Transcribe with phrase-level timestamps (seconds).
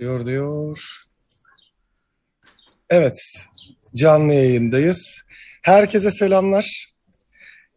[0.00, 0.78] Diyor diyor.
[2.90, 3.18] Evet,
[3.94, 5.22] canlı yayındayız.
[5.62, 6.86] Herkese selamlar.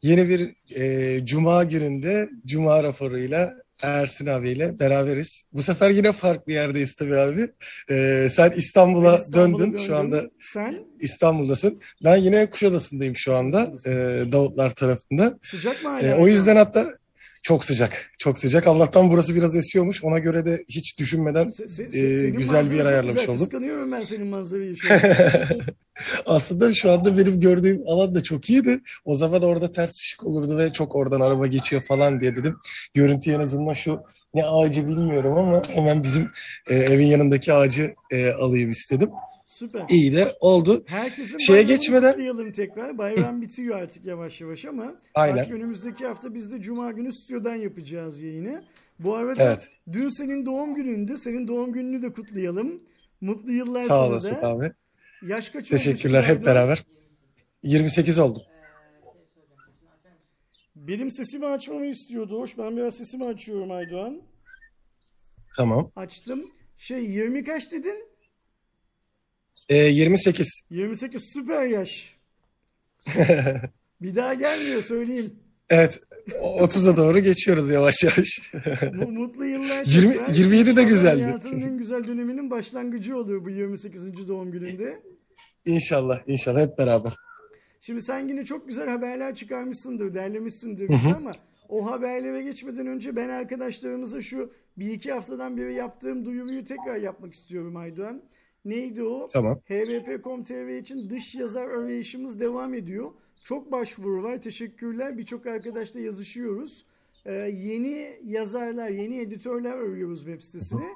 [0.01, 5.43] Yeni bir e, Cuma gününde Cuma raporuyla Ersin abiyle beraberiz.
[5.53, 7.51] Bu sefer yine farklı yerdeyiz tabii abi.
[7.90, 9.77] E, sen İstanbul'a Ben İstanbul'a döndün.
[9.77, 9.95] Şu döndüm.
[9.95, 11.81] anda Sen İstanbul'dasın.
[12.04, 13.65] Ben yine Kuşadası'ndayım şu anda.
[13.65, 14.27] Kuşadası'ndasın.
[14.27, 15.39] E, Davutlar tarafında.
[15.41, 16.17] sıcak mı E, hala?
[16.17, 16.98] o yüzden hatta
[17.41, 18.11] çok sıcak.
[18.17, 18.67] Çok sıcak.
[18.67, 20.03] Allah'tan burası biraz esiyormuş.
[20.03, 23.29] Ona göre de hiç düşünmeden Se- se- e, se- güzel bir yer ayarlamış güzel.
[23.29, 23.37] oldum.
[23.43, 25.00] Kıskanıyorum ben senin manzarayı şu an.
[26.25, 28.79] Aslında şu anda benim gördüğüm alan da çok iyiydi.
[29.05, 32.55] O zaman orada ters ışık olurdu ve çok oradan araba geçiyor falan diye dedim.
[32.94, 34.00] Görüntü en azından şu
[34.34, 36.30] ne ağacı bilmiyorum ama hemen bizim
[36.70, 39.09] e, evin yanındaki ağacı e, alayım istedim.
[39.59, 39.86] Süper.
[39.90, 40.84] İyi de oldu.
[40.88, 42.98] Herkesin Şeye geçmeden- kutlayalım tekrar.
[42.98, 45.38] Bayram bitiyor artık yavaş yavaş ama Aynen.
[45.38, 48.64] artık önümüzdeki hafta biz de Cuma günü stüdyodan yapacağız yayını.
[49.00, 49.70] Bu arada Evet.
[49.91, 51.17] dün senin doğum günündü.
[51.17, 52.84] Senin doğum gününü de kutlayalım.
[53.22, 54.48] Mutlu yıllar Sağ sana olasın da.
[54.48, 54.72] abi.
[55.27, 56.84] Yaş kaç Teşekkürler hep beraber.
[57.64, 58.41] 28 oldum.
[60.75, 62.39] Benim sesimi açmamı istiyordu.
[62.39, 64.22] Hoş ben biraz sesimi açıyorum Aydoğan.
[65.58, 65.91] Tamam.
[65.95, 66.52] Açtım.
[66.78, 68.09] Şey 20 kaç dedin?
[69.70, 70.62] E, 28.
[70.70, 72.17] 28 süper yaş.
[74.02, 75.36] Bir daha gelmiyor söyleyeyim.
[75.70, 76.00] Evet.
[76.42, 78.53] 30'a doğru geçiyoruz yavaş yavaş.
[78.97, 80.34] Bu mutlu yıllar 20 tekrar.
[80.34, 81.23] 27 de güzeldi.
[81.23, 84.28] Hayatının en güzel döneminin başlangıcı oluyor bu 28.
[84.28, 85.00] doğum gününde.
[85.66, 87.14] İnşallah, inşallah hep beraber.
[87.80, 91.31] Şimdi sen yine çok güzel haberler çıkarmışsındır, derlemişsindir bize ama
[91.70, 97.34] o haberlere geçmeden önce ben arkadaşlarımıza şu bir iki haftadan beri yaptığım duyuruyu tekrar yapmak
[97.34, 98.22] istiyorum Aydoğan.
[98.66, 99.28] Neydi o?
[99.34, 99.60] Tamam.
[99.70, 103.12] HVP.com.tr için dış yazar arayışımız devam ediyor.
[103.44, 104.42] Çok başvuru var.
[104.42, 105.18] Teşekkürler.
[105.18, 106.86] Birçok arkadaşla yazışıyoruz.
[107.26, 110.88] Ee, yeni yazarlar, yeni editörler arıyoruz web sitesine.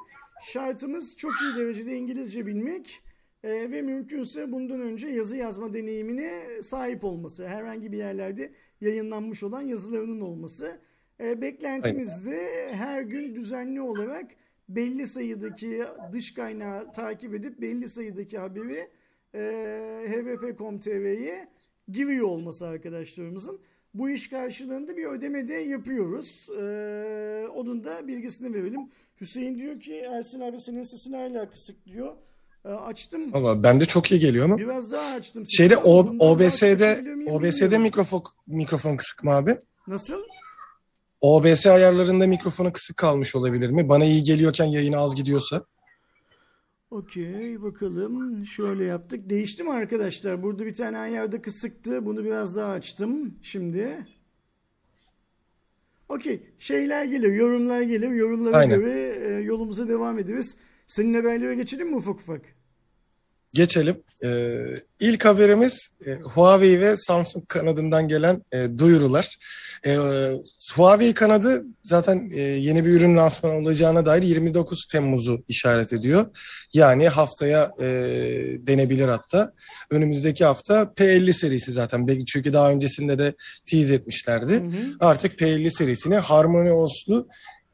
[0.44, 3.02] Şartımız çok iyi derecede İngilizce bilmek
[3.44, 7.48] ee, ve mümkünse bundan önce yazı yazma deneyimine sahip olması.
[7.48, 10.80] Herhangi bir yerlerde yayınlanmış olan yazılarının olması.
[11.20, 14.26] Ee, beklentimiz de her gün düzenli olarak
[14.70, 18.90] belli sayıdaki dış kaynağı takip edip belli sayıdaki haberi
[19.36, 19.42] e,
[20.10, 21.48] hvp.com.tr'ye
[21.92, 23.60] giriyor olması arkadaşlarımızın.
[23.94, 26.48] Bu iş karşılığında bir ödeme de yapıyoruz.
[26.62, 28.90] Ee, onun da bilgisini verelim.
[29.22, 32.14] Hüseyin diyor ki Ersin abi senin sesin hala kısık diyor.
[32.66, 33.34] Ee, açtım.
[33.34, 34.58] Valla bende çok iyi geliyor ama.
[34.58, 35.44] Biraz daha açtım.
[35.48, 39.58] Şeyde O- OBS'de OBS'de mikrofon mikrofon kısık mı abi?
[39.88, 40.22] Nasıl?
[41.24, 43.90] OBS ayarlarında mikrofonu kısık kalmış olabilir mi?
[43.90, 45.66] Bana iyi geliyorken yayın az gidiyorsa.
[46.92, 48.46] Okey bakalım.
[48.46, 49.30] Şöyle yaptık.
[49.30, 50.44] Değişti mi arkadaşlar?
[50.44, 52.06] Burada bir tane ayarda kısıktı.
[52.06, 53.36] Bunu biraz daha açtım.
[53.42, 54.06] Şimdi.
[56.10, 56.44] Okey.
[56.58, 58.10] Şeyler gelir, yorumlar gelir.
[58.10, 58.80] Yorumlara Aynen.
[58.80, 60.58] göre e, yolumuza devam ederiz.
[60.88, 62.42] Senin haberlere geçelim mi ufak ufak?
[63.54, 64.04] Geçelim.
[64.24, 69.38] Ee, ilk haberimiz e, Huawei ve Samsung kanadından gelen e, duyurular.
[69.86, 69.98] E,
[70.76, 76.26] Huawei kanadı zaten e, yeni bir ürün lansmanı olacağına dair 29 Temmuz'u işaret ediyor.
[76.74, 77.86] Yani haftaya e,
[78.60, 79.54] denebilir hatta.
[79.90, 82.26] Önümüzdeki hafta P50 serisi zaten.
[82.28, 83.34] Çünkü daha öncesinde de
[83.72, 84.54] tease etmişlerdi.
[84.54, 84.96] Hı hı.
[85.00, 87.28] Artık P50 serisini HarmonyOS'lu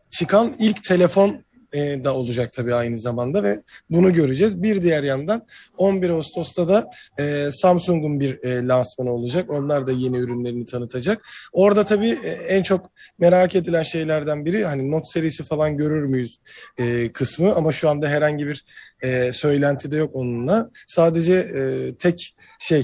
[0.09, 4.63] çıkan ilk telefon e, da olacak tabii aynı zamanda ve bunu göreceğiz.
[4.63, 5.45] Bir diğer yandan
[5.77, 9.49] 11 Ağustos'ta da e, Samsung'un bir e, lansmanı olacak.
[9.49, 11.25] Onlar da yeni ürünlerini tanıtacak.
[11.53, 16.39] Orada tabii e, en çok merak edilen şeylerden biri hani Note serisi falan görür müyüz
[16.77, 18.65] e, kısmı ama şu anda herhangi bir
[19.03, 20.69] e, söylenti de yok onunla.
[20.87, 22.83] Sadece e, tek şey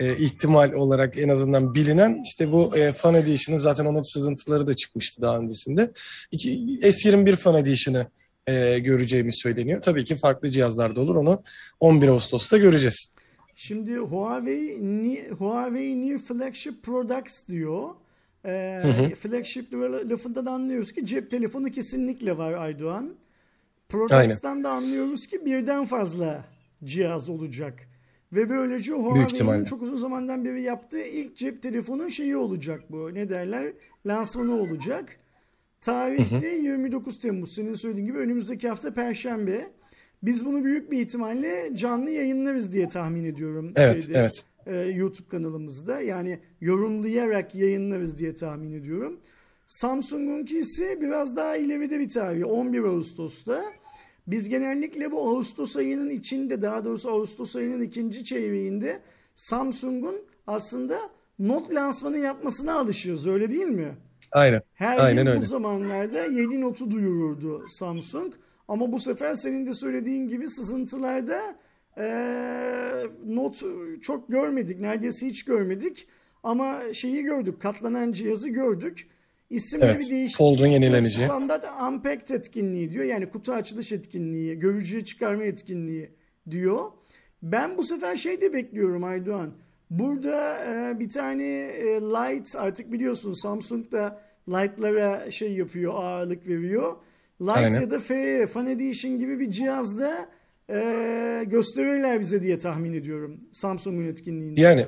[0.00, 4.74] e, ihtimal olarak en azından bilinen işte bu e, Fan Edition'ın zaten onun sızıntıları da
[4.74, 5.92] çıkmıştı daha öncesinde.
[6.30, 6.50] İki,
[6.82, 8.06] S21 Fan Edition'ı
[8.46, 9.82] e, göreceğimiz söyleniyor.
[9.82, 11.14] Tabii ki farklı cihazlarda olur.
[11.14, 11.42] Onu
[11.80, 13.06] 11 Ağustos'ta göreceğiz.
[13.54, 17.88] Şimdi Huawei Ni- Huawei New Flagship Products diyor.
[18.44, 19.14] Ee, hı.
[19.14, 19.72] flagship
[20.10, 23.14] lafından da anlıyoruz ki cep telefonu kesinlikle var Aydoğan.
[23.88, 26.44] Products'tan da anlıyoruz ki birden fazla
[26.84, 27.88] cihaz olacak.
[28.32, 33.14] Ve böylece Huawei'nin çok uzun zamandan beri yaptığı ilk cep telefonun şeyi olacak bu.
[33.14, 33.72] Ne derler?
[34.06, 35.16] Lansmanı olacak.
[35.80, 37.54] Tarihte 29 Temmuz.
[37.54, 39.70] Senin söylediğin gibi önümüzdeki hafta Perşembe.
[40.22, 43.72] Biz bunu büyük bir ihtimalle canlı yayınlarız diye tahmin ediyorum.
[43.76, 44.44] Evet, şeyde, evet.
[44.66, 46.00] e, YouTube kanalımızda.
[46.00, 49.20] Yani yorumlayarak yayınlarız diye tahmin ediyorum.
[49.66, 52.46] Samsung'unki ise biraz daha ileride bir tarih.
[52.46, 53.64] 11 Ağustos'ta.
[54.26, 59.00] Biz genellikle bu Ağustos ayının içinde daha doğrusu Ağustos ayının ikinci çeyreğinde
[59.34, 60.16] Samsung'un
[60.46, 63.96] aslında not lansmanı yapmasına alışıyoruz öyle değil mi?
[64.32, 64.62] Aynen.
[64.74, 65.40] Her Aynen yıl öyle.
[65.40, 68.32] bu zamanlarda yeni notu duyururdu Samsung.
[68.68, 71.40] Ama bu sefer senin de söylediğin gibi sızıntılarda
[71.98, 72.06] e,
[73.26, 73.62] not
[74.02, 74.80] çok görmedik.
[74.80, 76.06] Neredeyse hiç görmedik.
[76.42, 77.60] Ama şeyi gördük.
[77.60, 79.08] Katlanan cihazı gördük.
[79.50, 80.36] İsimde Evet, değişiklik.
[80.36, 81.24] Fold'un yenilenici.
[81.24, 83.04] Standart Unpacked etkinliği diyor.
[83.04, 86.10] Yani kutu açılış etkinliği, görücüye çıkarma etkinliği
[86.50, 86.84] diyor.
[87.42, 89.50] Ben bu sefer şey de bekliyorum Aydoğan.
[89.90, 96.96] Burada e, bir tane e, light artık biliyorsun Samsung da light'lara şey yapıyor, ağırlık veriyor.
[97.40, 97.80] Light Aynen.
[97.80, 100.28] ya da FE, Fan Edition gibi bir cihazda
[100.70, 104.60] e, gösterirler bize diye tahmin ediyorum Samsung'un etkinliğinde.
[104.60, 104.86] Yani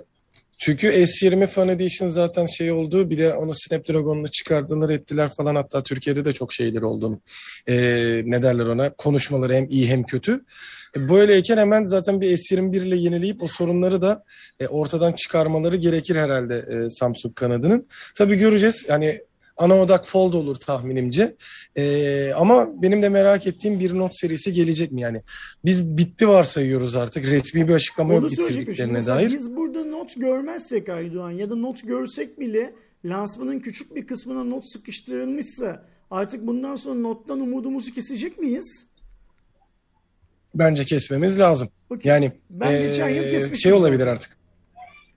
[0.62, 3.10] çünkü S20 Fan Edition zaten şey oldu.
[3.10, 5.54] Bir de onu Snapdragon'la çıkardılar ettiler falan.
[5.54, 7.20] Hatta Türkiye'de de çok şeyler oldu.
[7.68, 8.92] Ee, ne derler ona?
[8.92, 10.44] Konuşmaları hem iyi hem kötü.
[10.96, 14.24] E, Böyleyken hemen zaten bir S21 ile yenileyip o sorunları da
[14.60, 17.88] e, ortadan çıkarmaları gerekir herhalde e, Samsung kanadının.
[18.14, 18.84] Tabii göreceğiz.
[18.88, 19.20] Yani
[19.56, 21.37] ana odak Fold olur tahminimce.
[21.76, 25.00] E, ama benim de merak ettiğim bir Note serisi gelecek mi?
[25.00, 25.22] Yani
[25.64, 27.25] biz bitti varsayıyoruz artık.
[27.26, 29.31] Resmi bir açıklama yok bitirdiklerine dair.
[29.31, 32.72] biz burada not görmezsek Aydoğan ya da not görsek bile
[33.04, 38.87] lansmanın küçük bir kısmına not sıkıştırılmışsa artık bundan sonra nottan umudumuzu kesecek miyiz?
[40.55, 41.69] Bence kesmemiz lazım.
[41.90, 42.10] Okey.
[42.12, 44.12] Yani Ben geçen yıl kesmiştim şey olabilir zaten.
[44.12, 44.41] artık.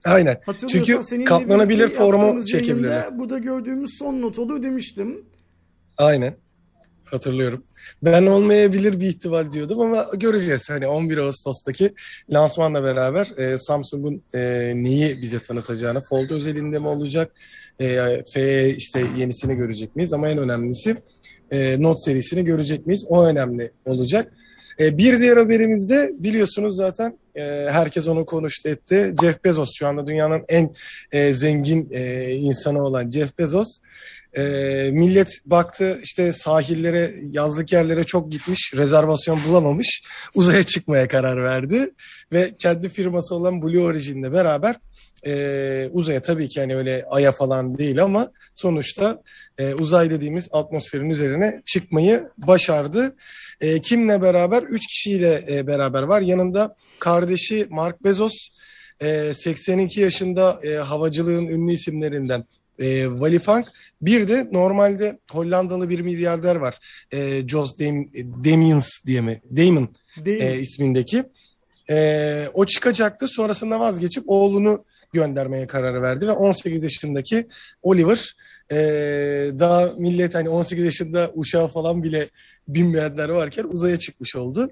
[0.06, 0.40] Aynen.
[0.68, 2.90] Çünkü katlanabilir formu çekebilirler.
[2.90, 5.24] yayında Bu da gördüğümüz son not olur demiştim.
[5.98, 6.34] Aynen.
[7.04, 7.64] Hatırlıyorum.
[8.02, 10.70] Ben olmayabilir bir ihtimal diyordum ama göreceğiz.
[10.70, 11.94] Hani 11 Ağustos'taki
[12.30, 17.32] lansmanla beraber e, Samsung'un e, neyi bize tanıtacağını, Fold özelinde mi olacak,
[17.80, 20.12] e, FE işte yenisini görecek miyiz?
[20.12, 20.96] Ama en önemlisi
[21.50, 23.04] e, Note serisini görecek miyiz?
[23.08, 24.32] O önemli olacak.
[24.80, 29.14] E, bir diğer haberimizde biliyorsunuz zaten e, herkes onu konuştu etti.
[29.22, 30.74] Jeff Bezos şu anda dünyanın en
[31.12, 31.90] e, zengin
[32.30, 33.78] insanı olan Jeff Bezos.
[34.92, 40.02] Millet baktı işte sahillere, yazlık yerlere çok gitmiş, rezervasyon bulamamış.
[40.34, 41.90] Uzaya çıkmaya karar verdi
[42.32, 44.76] ve kendi firması olan Blue Origin'le beraber
[45.26, 49.22] e, uzaya tabii ki hani öyle aya falan değil ama sonuçta
[49.58, 53.16] e, uzay dediğimiz atmosferin üzerine çıkmayı başardı.
[53.60, 54.62] E, kimle beraber?
[54.62, 56.20] Üç kişiyle e, beraber var.
[56.20, 58.34] Yanında kardeşi Mark Bezos,
[59.00, 62.44] e, 82 yaşında e, havacılığın ünlü isimlerinden
[62.78, 63.66] e, Funk.
[64.02, 66.78] Bir de normalde Hollandalı bir milyarder var.
[67.12, 69.42] E, Jos Dem Demians diye mi?
[69.56, 69.88] Damon
[70.26, 70.56] e, mi?
[70.56, 71.24] ismindeki.
[71.90, 73.28] E, o çıkacaktı.
[73.28, 77.46] Sonrasında vazgeçip oğlunu göndermeye karar verdi ve 18 yaşındaki
[77.82, 78.36] Oliver
[78.72, 78.76] e,
[79.58, 82.28] daha millet hani 18 yaşında uşağı falan bile
[82.68, 84.70] binmeyenler varken uzaya çıkmış oldu.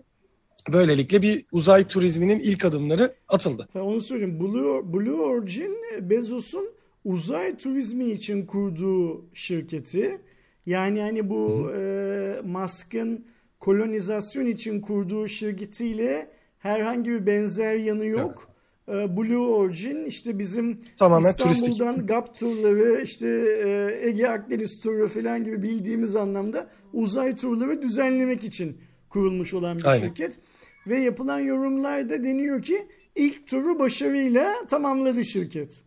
[0.73, 3.69] Böylelikle bir uzay turizminin ilk adımları atıldı.
[3.73, 4.41] Ha, onu söyleyeyim.
[4.41, 6.69] Blue, Blue Origin Bezos'un
[7.05, 10.19] uzay turizmi için kurduğu şirketi.
[10.67, 13.25] Yani hani bu e, Musk'ın
[13.61, 18.49] kolonizasyon için kurduğu şirketiyle herhangi bir benzer yanı yok.
[18.49, 18.54] E,
[18.89, 21.69] Blue Origin işte bizim Tamamen turistik.
[21.73, 23.29] İstanbul'dan GAP turları işte
[23.65, 28.79] e, Ege Akdeniz turu falan gibi bildiğimiz anlamda uzay turları düzenlemek için
[29.09, 30.07] kurulmuş olan bir Aynen.
[30.07, 30.39] şirket.
[30.87, 32.87] Ve yapılan yorumlarda deniyor ki
[33.17, 35.84] ilk turu başarıyla tamamladı şirket.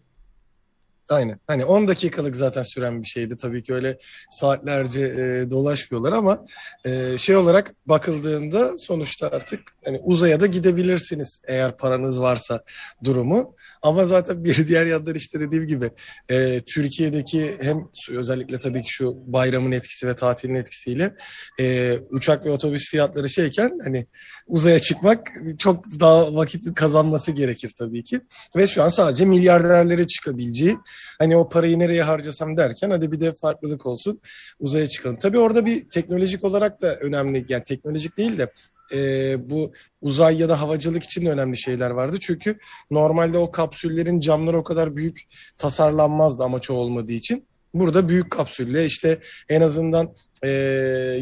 [1.10, 1.40] Aynen.
[1.48, 3.38] Hani 10 dakikalık zaten süren bir şeydi.
[3.38, 3.98] Tabii ki öyle
[4.32, 6.46] saatlerce e, dolaşmıyorlar ama
[6.86, 12.64] e, şey olarak bakıldığında sonuçta artık hani uzaya da gidebilirsiniz eğer paranız varsa
[13.04, 13.56] durumu.
[13.82, 15.92] Ama zaten bir diğer yandan işte dediğim gibi
[16.30, 21.16] e, Türkiye'deki hem özellikle tabii ki şu bayramın etkisi ve tatilin etkisiyle
[21.60, 24.08] e, uçak ve otobüs fiyatları şeyken hani
[24.48, 28.22] uzaya çıkmak çok daha vakit kazanması gerekir tabii ki.
[28.56, 30.78] Ve şu an sadece milyarderlere çıkabileceği
[31.20, 34.22] hani o parayı nereye harcasam derken hadi bir de farklılık olsun
[34.60, 35.20] uzaya çıkalım.
[35.20, 38.52] Tabii orada bir teknolojik olarak da önemli yani teknolojik değil de
[38.94, 42.18] e, bu uzay ya da havacılık için de önemli şeyler vardı.
[42.20, 42.58] Çünkü
[42.92, 45.22] normalde o kapsüllerin camları o kadar büyük
[45.58, 47.46] tasarlanmazdı amaç olmadığı için.
[47.74, 50.14] Burada büyük kapsülle işte en azından
[50.44, 50.50] e,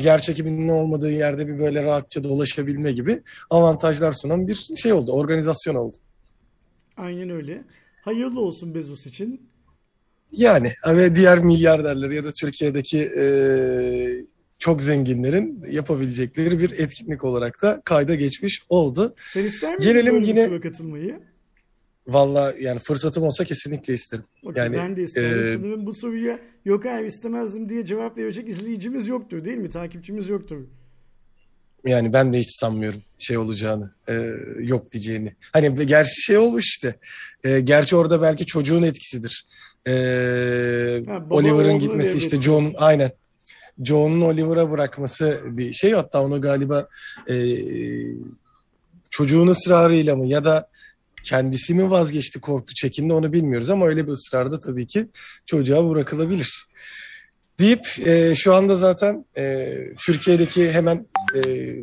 [0.01, 5.75] yer çekiminin olmadığı yerde bir böyle rahatça dolaşabilme gibi avantajlar sunan bir şey oldu, organizasyon
[5.75, 5.97] oldu.
[6.97, 7.63] Aynen öyle.
[8.01, 9.49] Hayırlı olsun Bezos için.
[10.31, 13.25] Yani ve diğer milyarderler ya da Türkiye'deki e,
[14.59, 19.15] çok zenginlerin yapabilecekleri bir etkinlik olarak da kayda geçmiş oldu.
[19.27, 21.19] Sen ister miydin Gelelim yine- katılmayı?
[22.07, 24.23] Valla yani fırsatım olsa kesinlikle isterim.
[24.45, 25.43] Okey, Yani, ben de isterim.
[25.45, 29.69] e, Sanırım bu soruya yok hayır istemezdim diye cevap verecek izleyicimiz yoktur değil mi?
[29.69, 30.57] Takipçimiz yoktur.
[31.85, 34.13] Yani ben de hiç sanmıyorum şey olacağını, e,
[34.59, 35.35] yok diyeceğini.
[35.53, 36.95] Hani gerçi şey olmuş işte.
[37.43, 39.45] E, gerçi orada belki çocuğun etkisidir.
[39.87, 39.91] E,
[41.29, 42.41] Oliver'ın gitmesi işte.
[42.41, 43.11] John aynen.
[43.83, 45.91] Joe'nun Oliver'a bırakması bir şey.
[45.91, 46.87] Hatta onu galiba
[47.29, 47.35] e,
[49.09, 50.69] çocuğun ısrarıyla mı ya da
[51.23, 55.07] kendisi mi vazgeçti korktu çekindi onu bilmiyoruz ama öyle bir ısrarda tabii ki
[55.45, 56.67] çocuğa bırakılabilir.
[57.59, 59.73] Deyip e, şu anda zaten e,
[60.05, 61.41] Türkiye'deki hemen e,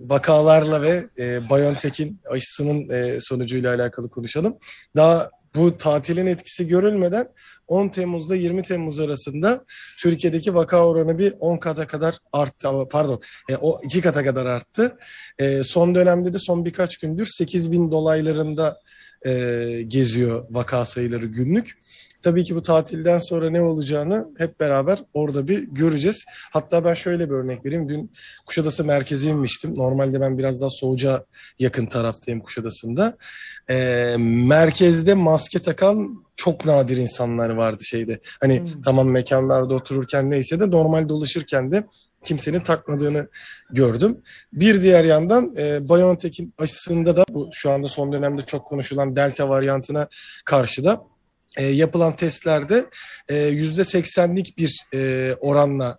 [0.09, 4.57] vakalarla ve e, BioNTech'in aşısının e, sonucuyla alakalı konuşalım.
[4.97, 7.29] Daha bu tatilin etkisi görülmeden
[7.69, 9.65] 10 Temmuz'da 20 Temmuz arasında
[9.99, 12.69] Türkiye'deki vaka oranı bir 10 kata kadar arttı.
[12.91, 14.99] Pardon, e, o 2 kata kadar arttı.
[15.39, 18.79] E, son dönemde de son birkaç gündür 8 bin dolaylarında
[19.27, 21.83] e, geziyor vaka sayıları günlük.
[22.23, 26.25] Tabii ki bu tatilden sonra ne olacağını hep beraber orada bir göreceğiz.
[26.53, 27.89] Hatta ben şöyle bir örnek vereyim.
[27.89, 28.13] Dün
[28.47, 29.77] Kuşadası merkezi inmiştim.
[29.77, 31.25] Normalde ben biraz daha Soğuca
[31.59, 33.17] yakın taraftayım Kuşadası'nda.
[33.71, 38.21] Ee, merkezde maske takan çok nadir insanlar vardı şeyde.
[38.41, 38.83] Hani hmm.
[38.83, 41.87] tamam mekanlarda otururken neyse de normal dolaşırken de
[42.25, 43.29] kimsenin takmadığını
[43.71, 44.23] gördüm.
[44.53, 49.49] Bir diğer yandan e, BioNTech'in aşısında da bu şu anda son dönemde çok konuşulan Delta
[49.49, 50.09] varyantına
[50.45, 51.12] karşı da
[51.57, 52.87] e, yapılan testlerde
[53.31, 55.99] yüzde seksenlik bir e, oranla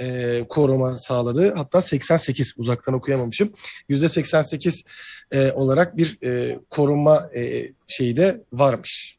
[0.00, 1.54] e, koruma sağladı.
[1.54, 3.52] Hatta 88 uzaktan okuyamamışım.
[3.88, 4.84] Yüzde 88
[5.32, 9.18] e, olarak bir e, koruma e, şeyi de varmış.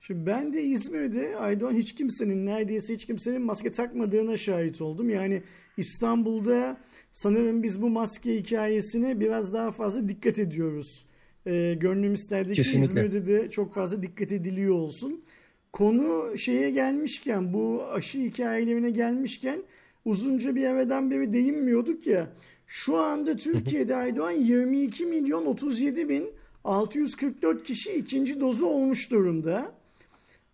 [0.00, 5.10] Şimdi ben de İzmir'de Aydoğan hiç kimsenin neredeyse hiç kimsenin maske takmadığına şahit oldum.
[5.10, 5.42] Yani
[5.76, 6.76] İstanbul'da
[7.12, 11.06] sanırım biz bu maske hikayesine biraz daha fazla dikkat ediyoruz.
[11.46, 15.24] E, gönlüm isterdi ki İzmir'de de çok fazla dikkat ediliyor olsun.
[15.72, 19.62] Konu şeye gelmişken bu aşı hikayelerine gelmişken
[20.04, 22.32] uzunca bir evden beri değinmiyorduk ya.
[22.66, 26.30] Şu anda Türkiye'de Aydoğan 22 milyon 37 bin
[26.64, 29.74] 644 kişi ikinci dozu olmuş durumda.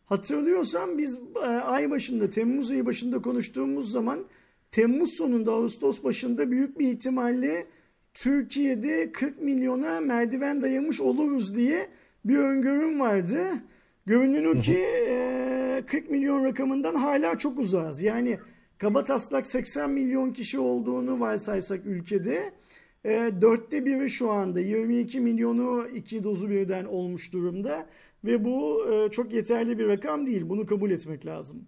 [0.07, 4.25] Hatırlıyorsam biz e, ay başında Temmuz ayı başında konuştuğumuz zaman
[4.71, 7.67] Temmuz sonunda Ağustos başında büyük bir ihtimalle
[8.15, 11.89] Türkiye'de 40 milyona merdiven dayamış oluruz diye
[12.25, 13.47] bir öngörüm vardı.
[14.07, 18.03] Görünen ki e, 40 milyon rakamından hala çok uzağız.
[18.03, 18.39] Yani
[18.79, 22.53] kaba taslak 80 milyon kişi olduğunu varsaysak ülkede
[23.05, 27.87] e, dörtte biri şu anda 22 milyonu iki dozu birden olmuş durumda.
[28.25, 30.49] Ve bu e, çok yeterli bir rakam değil.
[30.49, 31.67] Bunu kabul etmek lazım.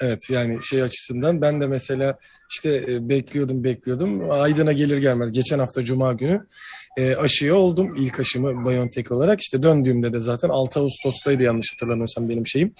[0.00, 2.18] Evet yani şey açısından ben de mesela
[2.50, 4.30] işte e, bekliyordum bekliyordum.
[4.30, 6.46] Aydın'a gelir gelmez geçen hafta Cuma günü
[6.96, 7.94] e, aşıya oldum.
[7.98, 9.40] ilk aşımı BioNTech olarak.
[9.40, 12.74] işte döndüğümde de zaten 6 Ağustos'taydı yanlış hatırlamıyorsam benim şeyim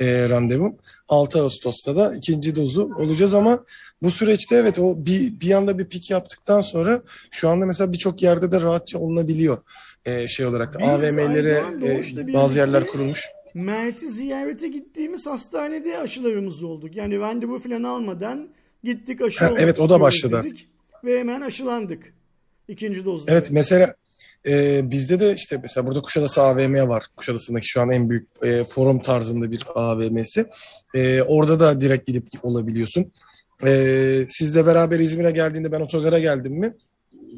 [0.00, 0.76] e, randevum.
[1.08, 3.64] 6 Ağustos'ta da ikinci dozu olacağız ama
[4.02, 8.22] bu süreçte evet o bir, bir anda bir pik yaptıktan sonra şu anda mesela birçok
[8.22, 9.58] yerde de rahatça olunabiliyor
[10.04, 13.24] e, şey olarak da AVM'lere e, bazı yerler kurulmuş.
[13.54, 16.96] Mert'i ziyarete gittiğimiz hastanede aşılarımız olduk.
[16.96, 18.48] Yani randevu falan almadan
[18.84, 20.68] gittik aşı ha, Evet o da başladı dedik
[21.04, 22.14] Ve hemen aşılandık.
[22.68, 23.32] İkinci dozda.
[23.32, 23.94] Evet mesela
[24.46, 27.06] e, bizde de işte mesela burada Kuşadası AVM var.
[27.16, 30.46] Kuşadası'ndaki şu an en büyük e, forum tarzında bir AVM'si.
[30.94, 33.12] E, orada da direkt gidip olabiliyorsun.
[33.64, 36.74] E, sizle beraber İzmir'e geldiğinde ben otogara geldim mi?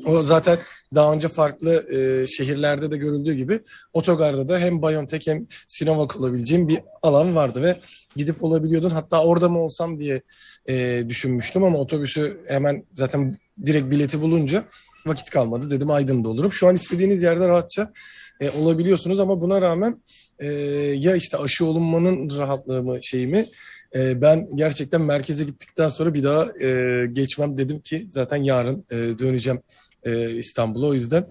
[0.07, 0.59] O zaten
[0.95, 3.61] daha önce farklı e, şehirlerde de görüldüğü gibi
[3.93, 7.81] otogarda da hem BioNTech hem Sinovac olabileceğim bir alan vardı ve
[8.17, 8.91] gidip olabiliyordun.
[8.91, 10.23] Hatta orada mı olsam diye
[10.69, 14.65] e, düşünmüştüm ama otobüsü hemen zaten direkt bileti bulunca
[15.07, 15.71] vakit kalmadı.
[15.71, 16.53] Dedim Aydın'da olurum.
[16.53, 17.93] Şu an istediğiniz yerde rahatça
[18.41, 20.03] e, olabiliyorsunuz ama buna rağmen
[20.39, 20.53] e,
[20.99, 23.47] ya işte aşı olunmanın rahatlığı mı şeyi mi
[23.95, 28.97] e, ben gerçekten merkeze gittikten sonra bir daha e, geçmem dedim ki zaten yarın e,
[28.97, 29.61] döneceğim
[30.05, 30.87] e, İstanbul'a.
[30.87, 31.27] O yüzden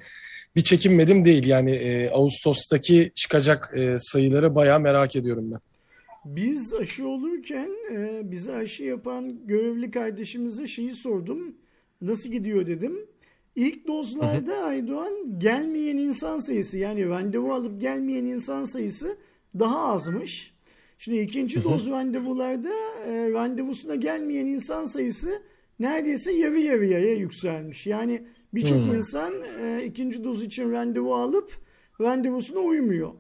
[0.56, 1.48] bir çekinmedim değil.
[1.48, 5.60] Yani e, Ağustos'taki çıkacak e, sayıları bayağı merak ediyorum ben.
[6.26, 11.56] Biz aşı olurken e, bize aşı yapan görevli kardeşimize şeyi sordum.
[12.02, 13.00] Nasıl gidiyor dedim.
[13.56, 19.18] İlk dozlarda Aydoğan gelmeyen insan sayısı yani randevu alıp gelmeyen insan sayısı
[19.60, 20.54] daha azmış.
[20.98, 22.74] Şimdi ikinci doz randevularda
[23.08, 25.42] e, randevusuna gelmeyen insan sayısı
[25.80, 27.88] neredeyse yarı yarıya yükselmiş.
[27.88, 28.96] Yani birçok hmm.
[28.96, 31.52] insan e, ikinci doz için randevu alıp
[32.02, 33.12] randevusuna uymuyor.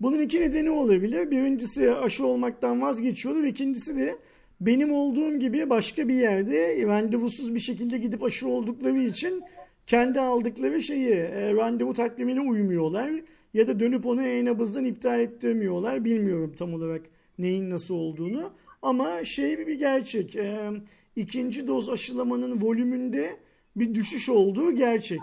[0.00, 1.30] Bunun iki nedeni olabilir.
[1.30, 3.44] Birincisi aşı olmaktan vazgeçiyorlar.
[3.44, 4.16] İkincisi de
[4.60, 9.42] benim olduğum gibi başka bir yerde randevusuz bir şekilde gidip aşı oldukları için
[9.86, 13.10] kendi aldıkları şeyi e, randevu takvimine uymuyorlar
[13.54, 16.04] ya da dönüp onu e-nabızdan iptal ettirmiyorlar.
[16.04, 17.02] Bilmiyorum tam olarak
[17.38, 18.52] neyin nasıl olduğunu.
[18.82, 20.36] Ama şey bir gerçek.
[20.36, 20.70] E,
[21.16, 23.36] ikinci doz aşılamanın volümünde
[23.76, 25.20] bir düşüş olduğu gerçek.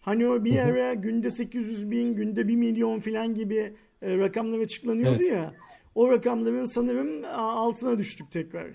[0.00, 5.22] Hani o bir ara günde 800 bin, günde 1 milyon falan gibi e, rakamlar açıklanıyordu
[5.22, 5.32] evet.
[5.32, 5.54] ya.
[5.94, 8.66] O rakamların sanırım altına düştük tekrar.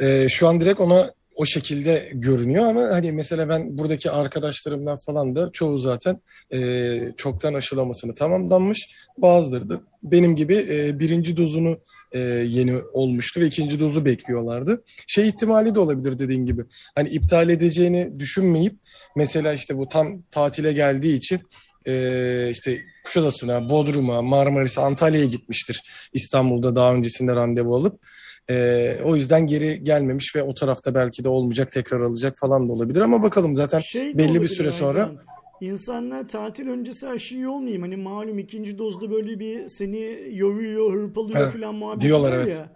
[0.00, 5.36] Ee, şu an direkt ona o şekilde görünüyor ama hani mesela ben buradaki arkadaşlarımdan falan
[5.36, 6.20] da çoğu zaten
[6.52, 8.88] e, çoktan aşılamasını tamamlanmış.
[9.18, 11.78] Bazıları da benim gibi e, birinci dozunu
[12.12, 14.84] e, yeni olmuştu ve ikinci dozu bekliyorlardı.
[15.06, 16.64] Şey ihtimali de olabilir dediğin gibi.
[16.94, 18.76] Hani iptal edeceğini düşünmeyip
[19.16, 21.40] mesela işte bu tam tatile geldiği için
[21.86, 25.82] e, işte Kuşadası'na, Bodrum'a, Marmaris'e, Antalya'ya gitmiştir.
[26.12, 28.00] İstanbul'da daha öncesinde randevu alıp.
[28.50, 32.72] E, o yüzden geri gelmemiş ve o tarafta belki de olmayacak tekrar alacak falan da
[32.72, 35.18] olabilir ama bakalım zaten Şey belli bir süre sonra Aydan.
[35.60, 37.82] İnsanlar tatil öncesi aşıyı olmayayım.
[37.82, 42.52] Hani malum ikinci dozda böyle bir seni yoruyor, hırpalıyor Evet, falan muhabbeti diyorlar, evet.
[42.52, 42.68] ya.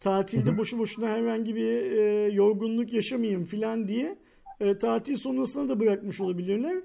[0.00, 4.16] Tatilde boşu boşuna herhangi bir e, yorgunluk yaşamayayım falan diye
[4.60, 6.76] e, tatil sonrasına da bırakmış olabilirler.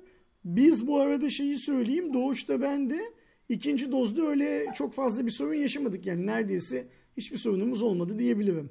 [0.46, 2.14] Biz bu arada şeyi söyleyeyim.
[2.14, 3.00] Doğuşta ben de
[3.50, 6.06] ikinci dozda öyle çok fazla bir sorun yaşamadık.
[6.06, 6.88] Yani neredeyse
[7.18, 8.70] hiçbir sorunumuz olmadı diyebilirim.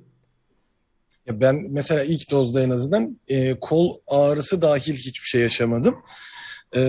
[1.26, 5.96] Ya Ben mesela ilk dozda en azından e, kol ağrısı dahil hiçbir şey yaşamadım.
[6.76, 6.80] E,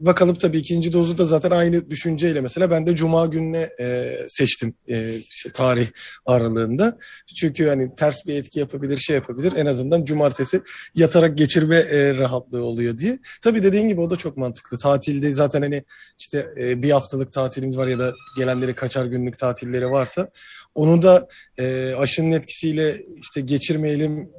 [0.00, 4.74] bakalım tabii ikinci dozu da zaten aynı düşünceyle mesela ben de Cuma gününe e, seçtim
[4.88, 5.86] e, şey, tarih
[6.26, 6.98] aralığında.
[7.36, 9.52] Çünkü hani ters bir etki yapabilir, şey yapabilir.
[9.56, 10.62] En azından cumartesi
[10.94, 13.18] yatarak geçirme e, rahatlığı oluyor diye.
[13.42, 14.78] Tabii dediğin gibi o da çok mantıklı.
[14.78, 15.84] Tatilde zaten hani
[16.18, 20.30] işte e, bir haftalık tatilimiz var ya da gelenleri kaçar günlük tatilleri varsa
[20.74, 24.30] onu da e, aşının etkisiyle işte geçirmeyelim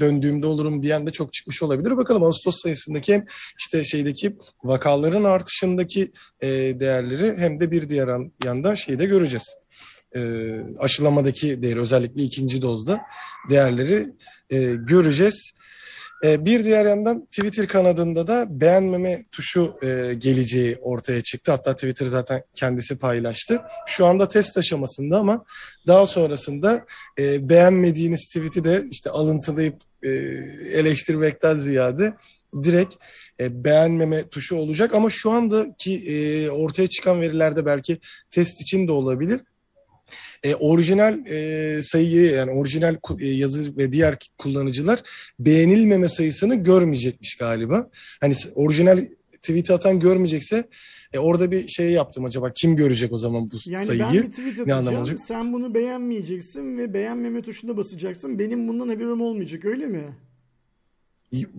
[0.00, 1.96] döndüğümde olurum diyen de çok çıkmış olabilir.
[1.96, 3.24] Bakalım Ağustos sayısındaki hem
[3.58, 6.48] işte şeydeki vakaların artışındaki e,
[6.80, 9.54] değerleri hem de bir diğer yan- yandan şeyi de göreceğiz.
[10.16, 10.20] E,
[10.78, 13.00] aşılamadaki değeri özellikle ikinci dozda
[13.50, 14.06] değerleri
[14.50, 15.52] e, göreceğiz.
[16.24, 21.52] E, bir diğer yandan Twitter kanadında da beğenmeme tuşu e, geleceği ortaya çıktı.
[21.52, 23.62] Hatta Twitter zaten kendisi paylaştı.
[23.86, 25.44] Şu anda test aşamasında ama
[25.86, 26.84] daha sonrasında
[27.18, 30.08] e, beğenmediğiniz tweet'i de işte alıntılayıp e,
[30.72, 32.14] eleştirmekten ziyade
[32.62, 32.94] direkt
[33.40, 34.94] e, beğenmeme tuşu olacak.
[34.94, 37.98] Ama şu andaki e, ortaya çıkan verilerde belki
[38.30, 39.40] test için de olabilir.
[40.42, 45.02] E, orijinal e, sayıyı yani orijinal e, yazı ve diğer kullanıcılar
[45.38, 47.90] beğenilmeme sayısını görmeyecekmiş galiba.
[48.20, 48.98] Hani orijinal
[49.42, 50.68] tweet atan görmeyecekse
[51.12, 54.04] e, orada bir şey yaptım acaba kim görecek o zaman bu Yani sayıyı?
[54.04, 55.18] ben bir tweet atacağım.
[55.18, 58.38] Sen bunu beğenmeyeceksin ve beğenmeme tuşuna basacaksın.
[58.38, 60.04] Benim bundan haberim olmayacak öyle mi?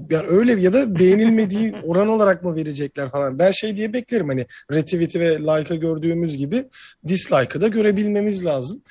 [0.10, 3.40] Yani öyle ya da beğenilmediği oran olarak mı verecekler falan.
[3.40, 6.66] Ben şey diye beklerim hani retweet'i ve like'ı gördüğümüz gibi
[7.08, 8.82] dislike'ı da görebilmemiz lazım.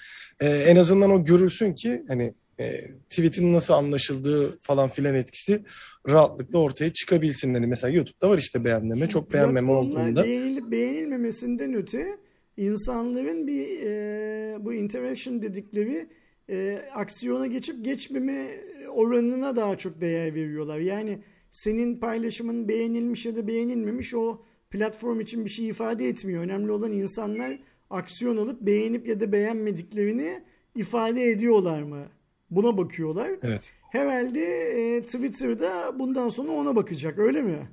[0.40, 5.62] Ee, en azından o görülsün ki hani e, tweet'in nasıl anlaşıldığı falan filan etkisi
[6.08, 7.54] rahatlıkla ortaya çıkabilsin.
[7.54, 10.24] Hani mesela YouTube'da var işte beğenmeme, çok beğenmeme olduğunda.
[10.24, 12.16] beğenilip beğenilmemesinden öte
[12.56, 16.08] insanların bir e, bu interaction dedikleri
[16.50, 20.78] e, aksiyona geçip geçmeme oranına daha çok değer veriyorlar.
[20.78, 21.18] Yani
[21.50, 26.42] senin paylaşımın beğenilmiş ya da beğenilmemiş o platform için bir şey ifade etmiyor.
[26.42, 27.58] Önemli olan insanlar
[27.90, 30.42] aksiyon alıp beğenip ya da beğenmediklerini
[30.74, 32.06] ifade ediyorlar mı?
[32.50, 33.30] Buna bakıyorlar.
[33.42, 33.72] Evet.
[33.92, 37.68] Herhalde e, Twitter'da bundan sonra ona bakacak öyle mi?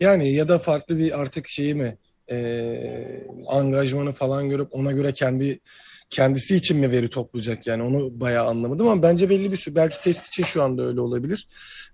[0.00, 1.96] Yani ya da farklı bir artık şeyi mi
[2.30, 5.60] e, angajmanı falan görüp ona göre kendi
[6.12, 10.00] kendisi için mi veri toplayacak yani onu bayağı anlamadım ama bence belli bir süre belki
[10.00, 11.46] test için şu anda öyle olabilir.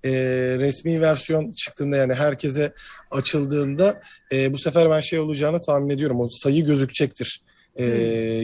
[0.05, 0.11] E,
[0.59, 2.73] resmi versiyon çıktığında yani herkese
[3.11, 4.01] açıldığında
[4.33, 7.43] e, bu sefer ben şey olacağını tahmin ediyorum o sayı gözükecektir.
[7.77, 7.85] E,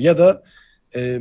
[0.00, 0.42] ya da
[0.96, 1.20] e,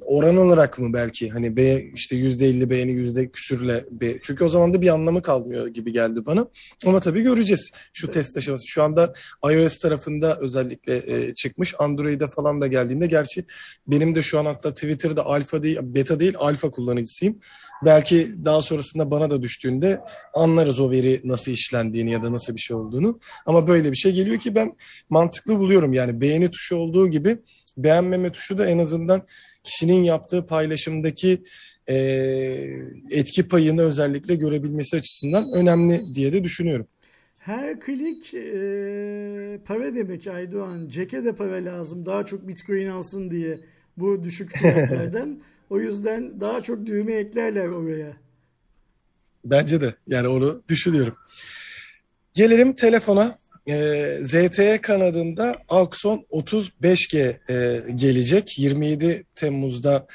[0.00, 4.48] oran olarak mı belki hani be, işte yüzde elli beğeni yüzde küsürle be, çünkü o
[4.48, 6.48] zaman da bir anlamı kalmıyor gibi geldi bana.
[6.86, 8.66] Ama tabii göreceğiz şu test aşaması.
[8.66, 9.12] Şu anda
[9.50, 11.74] iOS tarafında özellikle e, çıkmış.
[11.78, 13.44] Android'e falan da geldiğinde gerçi
[13.86, 17.38] benim de şu an hatta Twitter'da alfa değil, beta değil alfa kullanıcısıyım.
[17.84, 20.00] Belki daha sonrasında bana da düştüğünde
[20.34, 23.20] anlarız o veri nasıl işlendiğini ya da nasıl bir şey olduğunu.
[23.46, 24.76] Ama böyle bir şey geliyor ki ben
[25.10, 25.92] mantıklı buluyorum.
[25.92, 27.38] Yani beğeni tuşu olduğu gibi
[27.76, 29.26] beğenmeme tuşu da en azından
[29.64, 31.42] kişinin yaptığı paylaşımdaki
[31.88, 31.94] e,
[33.10, 36.86] etki payını özellikle görebilmesi açısından önemli diye de düşünüyorum.
[37.38, 40.88] Her klik e, para demek Aydoğan.
[40.88, 42.06] Jack'e de para lazım.
[42.06, 43.58] Daha çok Bitcoin alsın diye
[43.96, 45.42] bu düşük fiyatlardan.
[45.70, 48.12] o yüzden daha çok düğme eklerler oraya.
[49.44, 51.14] Bence de yani onu düşünüyorum.
[52.34, 53.38] Gelelim telefona.
[53.68, 58.58] Ee, ZTE kanadında Axon 35G e, gelecek.
[58.58, 60.06] 27 Temmuz'da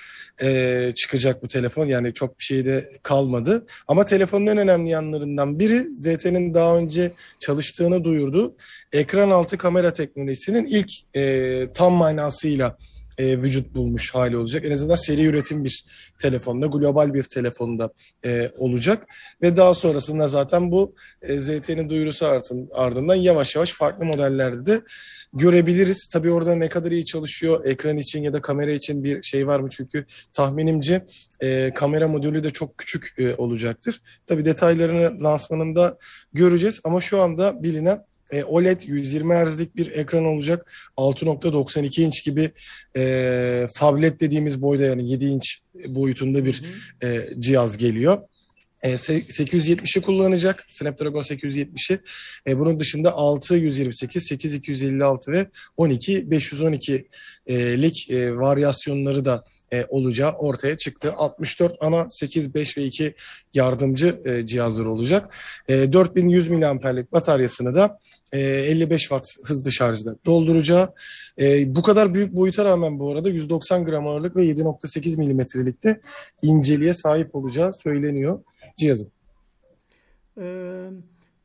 [0.42, 1.86] e, çıkacak bu telefon.
[1.86, 3.66] Yani çok bir şey de kalmadı.
[3.88, 8.56] Ama telefonun en önemli yanlarından biri ZTE'nin daha önce çalıştığını duyurdu.
[8.94, 12.78] Ekran altı kamera teknolojisinin ilk e, tam manasıyla
[13.18, 14.66] e, vücut bulmuş hali olacak.
[14.66, 15.86] En azından seri üretim bir
[16.20, 17.90] telefonda, global bir telefonda
[18.26, 19.08] e, olacak.
[19.42, 24.82] Ve daha sonrasında zaten bu e, ZTE'nin duyurusu ardın- ardından yavaş yavaş farklı modellerde de
[25.34, 26.10] görebiliriz.
[26.14, 29.60] Tabii orada ne kadar iyi çalışıyor, ekran için ya da kamera için bir şey var
[29.60, 29.70] mı?
[29.72, 31.06] Çünkü tahminimce
[31.42, 34.02] e, kamera modülü de çok küçük e, olacaktır.
[34.28, 35.98] Tabii detaylarını lansmanında
[36.34, 40.72] göreceğiz ama şu anda bilinen e, OLED 120 Hz'lik bir ekran olacak.
[40.98, 42.52] 6.92 inç gibi
[42.98, 46.64] e, tablet dediğimiz boyda yani 7 inç boyutunda bir
[47.04, 48.18] e, cihaz geliyor.
[48.84, 50.66] E, se- 870'i kullanacak.
[50.70, 52.00] Snapdragon 870'i.
[52.48, 60.32] E, bunun dışında 6 128, 8 256 ve 12 512'lik e, varyasyonları da e, olacağı
[60.32, 61.14] ortaya çıktı.
[61.18, 63.14] 64 ana 8, 5 ve 2
[63.54, 65.36] yardımcı e, cihazları olacak.
[65.70, 68.00] E, 4100 miliamperlik bataryasını da
[68.34, 70.94] e, 55 watt hızlı şarjda dolduracağı.
[71.40, 76.00] E, bu kadar büyük boyuta rağmen bu arada 190 gram ağırlık ve 7.8 milimetrelik de
[76.42, 78.44] inceliğe sahip olacağı söyleniyor
[78.78, 79.12] cihazın.
[80.42, 80.90] Ee,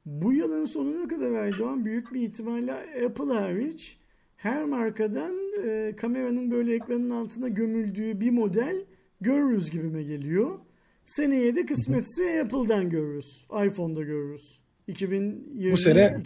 [0.07, 2.73] bu yılın sonuna kadar Erdoğan büyük bir ihtimalle
[3.07, 3.99] Apple hariç
[4.37, 5.35] her markadan
[5.67, 8.77] e, kameranın böyle ekranın altına gömüldüğü bir model
[9.21, 10.59] görürüz gibime geliyor.
[11.05, 13.47] Seneye de kısmetse Apple'dan görürüz.
[13.67, 14.61] iPhone'da görürüz.
[14.89, 15.73] 2022'de.
[15.73, 16.23] Bu sene-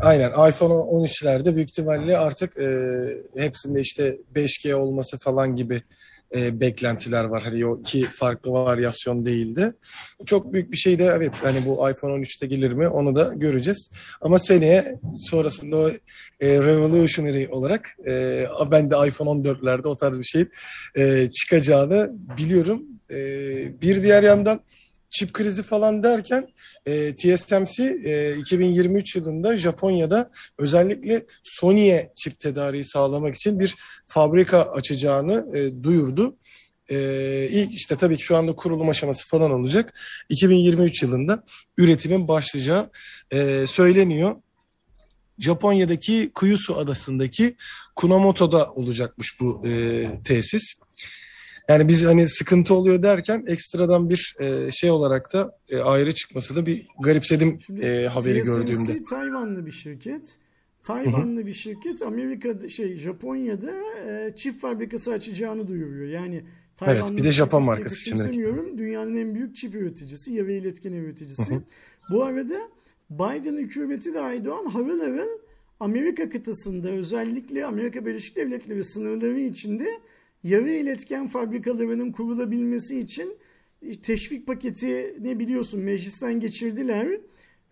[0.00, 2.68] aynen iPhone 13'lerde büyük ihtimalle artık e,
[3.36, 5.82] hepsinde işte 5G olması falan gibi
[6.34, 7.42] e, beklentiler var.
[7.42, 9.72] Hani o iki farklı varyasyon değildi.
[10.26, 13.90] Çok büyük bir şey de evet hani bu iPhone 13'te gelir mi onu da göreceğiz.
[14.20, 15.90] Ama seneye sonrasında o
[16.40, 20.44] e, revolutionary olarak e, ben de iPhone 14'lerde o tarz bir şey
[20.96, 22.82] e, çıkacağını biliyorum.
[23.10, 23.16] E,
[23.82, 24.60] bir diğer yandan
[25.10, 26.48] çip krizi falan derken
[26.86, 33.74] e, TSMC e, 2023 yılında Japonya'da özellikle Sony'ye çip tedariği sağlamak için bir
[34.06, 36.36] fabrika açacağını e, duyurdu.
[36.90, 36.96] E,
[37.50, 39.94] ilk işte tabii ki şu anda kurulum aşaması falan olacak.
[40.28, 41.44] 2023 yılında
[41.78, 42.90] üretimin başlayacağı
[43.32, 44.36] e, söyleniyor.
[45.38, 47.56] Japonya'daki Kyushu adasındaki
[47.96, 50.74] Kunamoto'da olacakmış bu e, tesis.
[51.68, 56.56] Yani biz hani sıkıntı oluyor derken ekstradan bir e, şey olarak da e, ayrı çıkması
[56.56, 59.04] da bir garipsedim Şimdi e, haberi TSMC gördüğümde.
[59.04, 60.36] Tayvanlı bir şirket.
[60.82, 63.72] Tayvanlı bir şirket Amerika'da şey Japonya'da
[64.06, 66.08] e, çift fabrikası açacağını duyuruyor.
[66.08, 66.44] Yani
[66.76, 68.16] Tayvanlı bir de Japon markası için.
[68.78, 71.60] Dünyanın en büyük çip üreticisi, yarı iletken üreticisi.
[72.10, 72.60] Bu arada
[73.10, 75.38] Biden hükümeti de Aydoğan harıl harıl
[75.80, 79.88] Amerika kıtasında özellikle Amerika Birleşik Devletleri sınırları içinde
[80.42, 83.36] yarı iletken fabrikalarının kurulabilmesi için
[84.02, 87.06] teşvik paketi ne biliyorsun meclisten geçirdiler.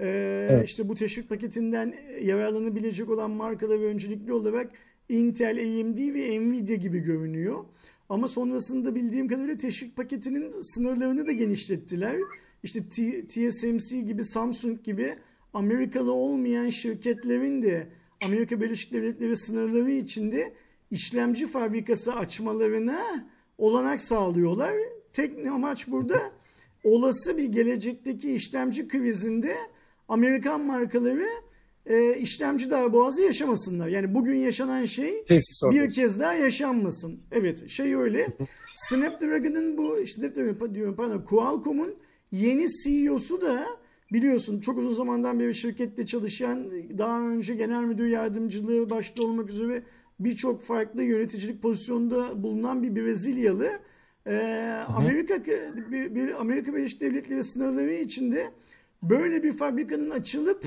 [0.01, 0.69] Ee, Evet.
[0.69, 4.71] İşte bu teşvik paketinden yararlanabilecek olan markalar öncelikli olarak
[5.09, 7.65] Intel, AMD ve Nvidia gibi görünüyor.
[8.09, 12.17] Ama sonrasında bildiğim kadarıyla teşvik paketinin sınırlarını da genişlettiler.
[12.63, 15.15] İşte T- TSMC gibi, Samsung gibi
[15.55, 17.87] Amerikalı olmayan şirketlerin de
[18.25, 20.53] Amerika Birleşik Devletleri sınırları içinde
[20.95, 23.29] işlemci fabrikası açmalarına
[23.59, 24.75] olanak sağlıyorlar.
[25.13, 26.33] Tek amaç burada
[26.85, 29.57] olası bir gelecekteki işlemci krizinde
[30.09, 31.29] Amerikan markaları
[31.87, 33.89] e, işlemci darboğazı yaşamasınlar.
[33.89, 36.01] Yani bugün yaşanan şey Tesis bir ortası.
[36.01, 37.21] kez daha yaşanmasın.
[37.33, 38.29] Evet şey öyle.
[38.75, 41.95] Snapdragon'ın bu Snapdragon diyorum pardon Qualcomm'un
[42.33, 43.67] yeni CEO'su da
[44.13, 49.83] biliyorsun çok uzun zamandan beri şirkette çalışan daha önce genel müdür yardımcılığı başta olmak üzere
[50.25, 53.71] birçok farklı yöneticilik pozisyonunda bulunan bir Brezilyalı
[54.27, 55.45] Ee, Amerika
[55.93, 58.51] bir, bir Amerika Birleşik Devletleri sınırları içinde
[59.03, 60.65] böyle bir fabrikanın açılıp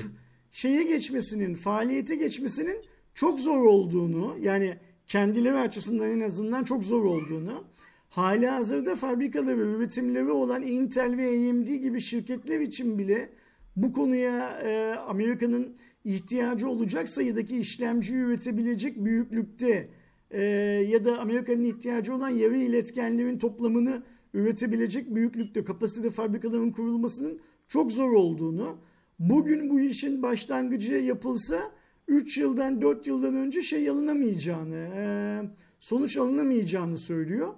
[0.52, 2.76] şeye geçmesinin, faaliyete geçmesinin
[3.14, 7.64] çok zor olduğunu, yani kendileri açısından en azından çok zor olduğunu,
[8.10, 13.30] hali hazırda fabrikaları, üretimleri olan Intel ve AMD gibi şirketler için bile
[13.76, 19.88] bu konuya e, Amerika'nın ihtiyacı olacak sayıdaki işlemci üretebilecek büyüklükte
[20.30, 20.42] e,
[20.88, 24.02] ya da Amerika'nın ihtiyacı olan yarı iletkenlerin toplamını
[24.34, 28.76] üretebilecek büyüklükte kapasite fabrikaların kurulmasının çok zor olduğunu,
[29.18, 31.72] bugün bu işin başlangıcı yapılsa
[32.08, 35.02] 3 yıldan 4 yıldan önce şey alınamayacağını, e,
[35.80, 37.54] sonuç alınamayacağını söylüyor.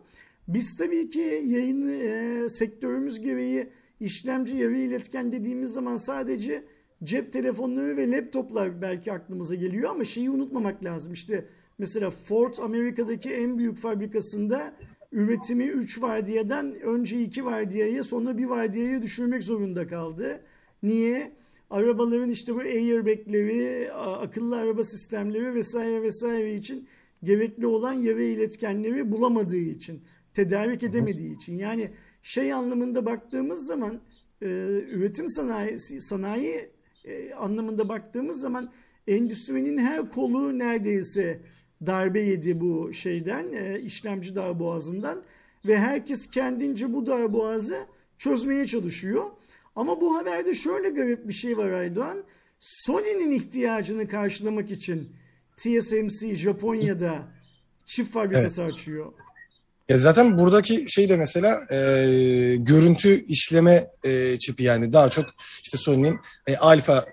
[0.48, 3.68] Biz tabii ki yayın e, sektörümüz gereği
[4.00, 6.64] işlemci yarı iletken dediğimiz zaman sadece
[7.04, 11.12] cep telefonları ve laptoplar belki aklımıza geliyor ama şeyi unutmamak lazım.
[11.12, 11.44] İşte
[11.78, 14.74] mesela Ford Amerika'daki en büyük fabrikasında
[15.12, 20.40] üretimi 3 vardiyadan önce 2 vardiyaya sonra 1 vardiyaya düşürmek zorunda kaldı.
[20.82, 21.32] Niye?
[21.70, 26.88] Arabaların işte bu airbagleri, akıllı araba sistemleri vesaire vesaire için
[27.22, 30.00] gerekli olan yara iletkenleri bulamadığı için,
[30.34, 31.56] tedarik edemediği için.
[31.56, 31.90] Yani
[32.22, 34.00] şey anlamında baktığımız zaman
[34.42, 34.46] e,
[34.90, 36.70] üretim sanayisi, sanayi
[37.04, 38.72] e, anlamında baktığımız zaman
[39.06, 41.40] endüstrinin her kolu neredeyse
[41.86, 45.22] darbe yedi bu şeyden, e, işlemci darboğazından
[45.66, 47.86] ve herkes kendince bu darboğazı
[48.18, 49.24] çözmeye çalışıyor.
[49.76, 52.24] Ama bu haberde şöyle garip bir şey var Aydoğan.
[52.60, 55.08] Sony'nin ihtiyacını karşılamak için
[55.56, 57.28] TSMC Japonya'da
[57.86, 58.72] çift fabrikası evet.
[58.72, 59.12] açıyor.
[59.90, 61.76] Ya zaten buradaki şey de mesela e,
[62.58, 65.24] görüntü işleme e, çipi yani daha çok
[65.62, 67.06] işte Sony'nin e, alfa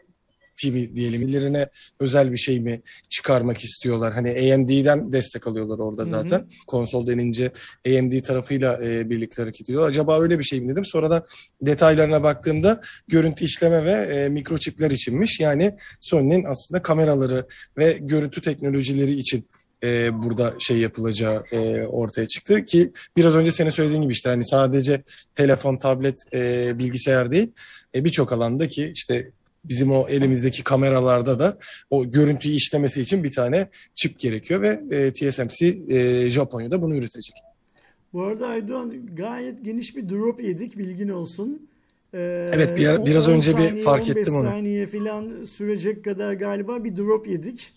[0.61, 1.21] TV diyelim.
[1.21, 1.67] Birilerine
[1.99, 4.13] özel bir şey mi çıkarmak istiyorlar?
[4.13, 6.37] Hani AMD'den destek alıyorlar orada zaten.
[6.37, 6.47] Hı hı.
[6.67, 7.51] Konsol denince
[7.87, 9.87] AMD tarafıyla e, birlikte hareket ediyor.
[9.87, 10.85] Acaba öyle bir şey mi dedim.
[10.85, 11.23] Sonradan
[11.61, 15.39] detaylarına baktığımda görüntü işleme ve e, mikroçipler içinmiş.
[15.39, 19.47] Yani Sony'nin aslında kameraları ve görüntü teknolojileri için
[19.83, 24.45] e, burada şey yapılacağı e, ortaya çıktı ki biraz önce senin söylediğin gibi işte hani
[24.45, 25.03] sadece
[25.35, 27.51] telefon, tablet, e, bilgisayar değil
[27.95, 29.31] e, birçok alanda ki işte
[29.65, 31.57] bizim o elimizdeki kameralarda da
[31.89, 37.35] o görüntüyü işlemesi için bir tane çip gerekiyor ve e, TSMC e, Japonya'da bunu üretecek.
[38.13, 41.69] Bu arada Aydoğan gayet geniş bir drop yedik bilgin olsun.
[42.13, 44.39] Ee, evet bir, biraz önce saniye, bir fark ettim onu.
[44.39, 47.73] 15 saniye falan sürecek kadar galiba bir drop yedik.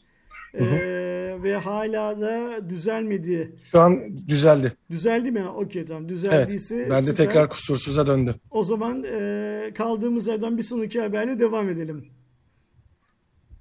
[0.54, 3.56] Ee, ve hala da düzelmedi.
[3.70, 4.72] Şu an düzeldi.
[4.90, 5.48] Düzeldi mi?
[5.48, 6.08] Okey tamam.
[6.08, 7.26] Düzeldiyse evet, Ben de süper.
[7.26, 8.34] tekrar kusursuza döndüm.
[8.50, 12.06] O zaman e, kaldığımız yerden bir sonraki haberle devam edelim.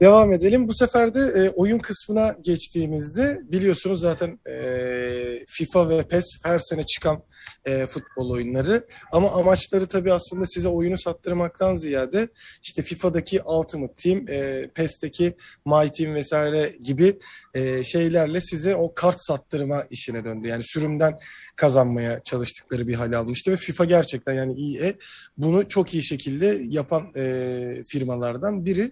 [0.02, 0.68] Devam edelim.
[0.68, 6.84] Bu sefer de e, oyun kısmına geçtiğimizde biliyorsunuz zaten e, FIFA ve PES her sene
[6.84, 7.24] çıkan
[7.66, 8.88] e, futbol oyunları.
[9.12, 12.28] Ama amaçları tabii aslında size oyunu sattırmaktan ziyade
[12.64, 15.36] işte FIFA'daki Ultimate Team, e, PES'teki
[15.66, 17.20] My Team vesaire gibi
[17.54, 20.48] e, şeylerle size o kart sattırma işine döndü.
[20.48, 21.20] Yani sürümden
[21.56, 24.94] kazanmaya çalıştıkları bir hal almıştı ve FIFA gerçekten yani EA
[25.38, 28.92] bunu çok iyi şekilde yapan e, firmalardan biri.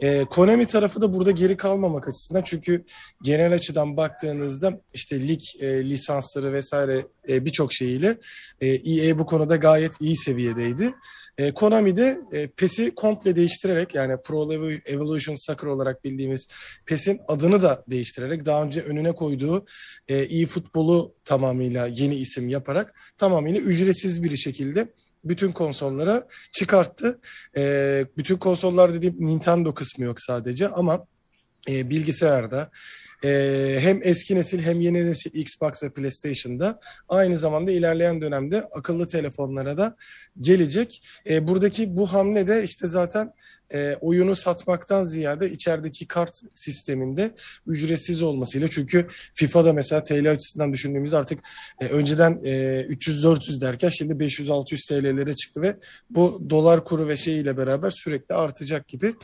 [0.00, 2.84] E, Konami tarafı da burada geri kalmamak açısından çünkü
[3.22, 8.16] genel açıdan baktığınızda işte lig e, lisansları vesaire e, birçok şeyiyle
[8.60, 10.94] e, EA bu konuda gayet iyi seviyedeydi.
[11.38, 14.52] E, Konami de e, PES'i komple değiştirerek yani Pro
[14.86, 16.46] Evolution Soccer olarak bildiğimiz
[16.86, 19.66] PES'in adını da değiştirerek daha önce önüne koyduğu
[20.08, 24.88] e, iyi futbolu tamamıyla yeni isim yaparak tamamıyla ücretsiz bir şekilde
[25.24, 27.20] bütün konsollara çıkarttı.
[27.56, 31.06] E, bütün konsollar dediğim Nintendo kısmı yok sadece ama
[31.68, 32.70] e, bilgisayarda
[33.24, 39.08] e, hem eski nesil hem yeni nesil Xbox ve PlayStation'da aynı zamanda ilerleyen dönemde akıllı
[39.08, 39.96] telefonlara da
[40.40, 41.02] gelecek.
[41.28, 43.32] E, buradaki bu hamle de işte zaten
[43.74, 47.34] e, oyunu satmaktan ziyade içerideki kart sisteminde
[47.66, 51.40] ücretsiz olmasıyla çünkü FIFA'da mesela TL açısından düşündüğümüzde artık
[51.80, 52.50] e, önceden e,
[52.90, 55.76] 300-400 derken şimdi 500-600 TL'lere çıktı ve
[56.10, 59.14] bu dolar kuru ve şey ile beraber sürekli artacak gibi.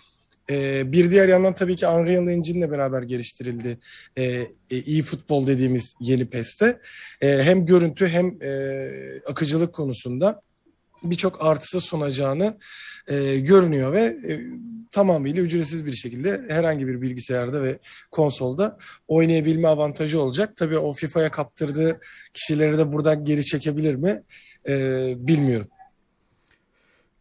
[0.50, 3.78] E, bir diğer yandan tabii ki Unreal Engine ile beraber geliştirildi.
[4.16, 6.80] E, e, iyi futbol dediğimiz yeni PES'te.
[7.20, 8.90] E, hem görüntü hem e,
[9.26, 10.42] akıcılık konusunda
[11.02, 12.58] birçok artısı sunacağını
[13.08, 14.40] e, görünüyor ve e,
[14.92, 17.78] tamamıyla ücretsiz bir şekilde herhangi bir bilgisayarda ve
[18.10, 18.78] konsolda
[19.08, 20.56] oynayabilme avantajı olacak.
[20.56, 22.00] Tabii o FIFA'ya kaptırdığı
[22.34, 24.22] kişileri de buradan geri çekebilir mi
[24.68, 25.68] e, bilmiyorum.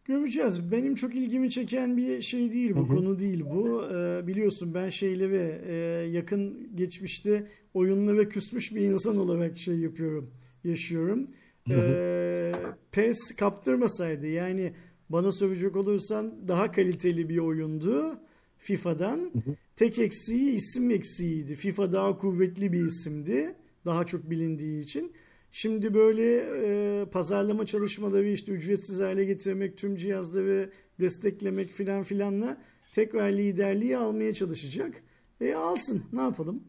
[0.06, 0.72] Göreceğiz.
[0.72, 2.88] Benim çok ilgimi çeken bir şey değil bu, hı hı.
[2.88, 3.84] konu değil bu.
[3.94, 5.74] Ee, biliyorsun ben şeyleri e,
[6.10, 10.30] yakın geçmişte oyunlara küsmüş bir insan olarak şey yapıyorum,
[10.64, 11.26] yaşıyorum.
[11.70, 12.52] Ee,
[12.92, 14.72] PES kaptırmasaydı yani
[15.08, 18.18] bana soracak olursan daha kaliteli bir oyundu
[18.58, 19.32] FIFA'dan.
[19.76, 21.54] Tek eksiği isim eksiğiydi.
[21.54, 23.54] FIFA daha kuvvetli bir isimdi.
[23.84, 25.12] Daha çok bilindiği için.
[25.52, 33.30] Şimdi böyle e, pazarlama çalışmaları işte ücretsiz hale getirmek, tüm cihazları desteklemek filan filanla tekrar
[33.30, 35.02] liderliği almaya çalışacak.
[35.40, 36.62] E alsın ne yapalım?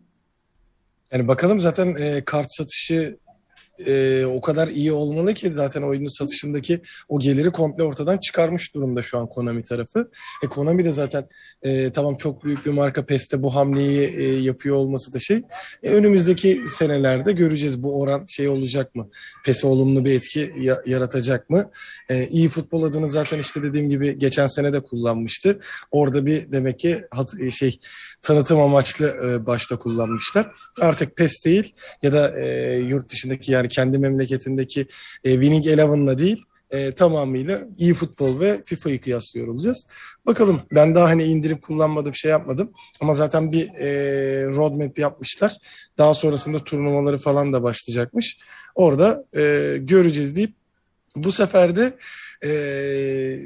[1.11, 3.17] Yani bakalım zaten e, kart satışı
[3.85, 9.03] e, o kadar iyi olmalı ki zaten oyunun satışındaki o geliri komple ortadan çıkarmış durumda
[9.03, 10.11] şu an Konami tarafı.
[10.43, 11.27] E, Konami de zaten
[11.63, 15.41] e, tamam çok büyük bir marka PES'te bu hamleyi e, yapıyor olması da şey.
[15.83, 19.09] E, önümüzdeki senelerde göreceğiz bu oran şey olacak mı?
[19.45, 21.71] PES'e olumlu bir etki ya, yaratacak mı?
[22.09, 25.59] E, iyi futbol adını zaten işte dediğim gibi geçen sene de kullanmıştı.
[25.91, 27.79] Orada bir demek ki hat, e, şey
[28.21, 30.51] tanıtım amaçlı e, başta kullanmışlar.
[30.81, 34.87] Artık PES değil ya da e, yurt dışındaki yani kendi memleketindeki
[35.23, 39.87] e, Winning Eleven'la değil e, tamamıyla iyi futbol ve FIFA'yı kıyaslıyor olacağız.
[40.25, 43.89] Bakalım ben daha hani indirip kullanmadım şey yapmadım ama zaten bir e,
[44.45, 45.57] roadmap yapmışlar.
[45.97, 48.37] Daha sonrasında turnuvaları falan da başlayacakmış.
[48.75, 50.55] Orada e, göreceğiz deyip
[51.23, 51.93] bu sefer de
[52.43, 52.49] e,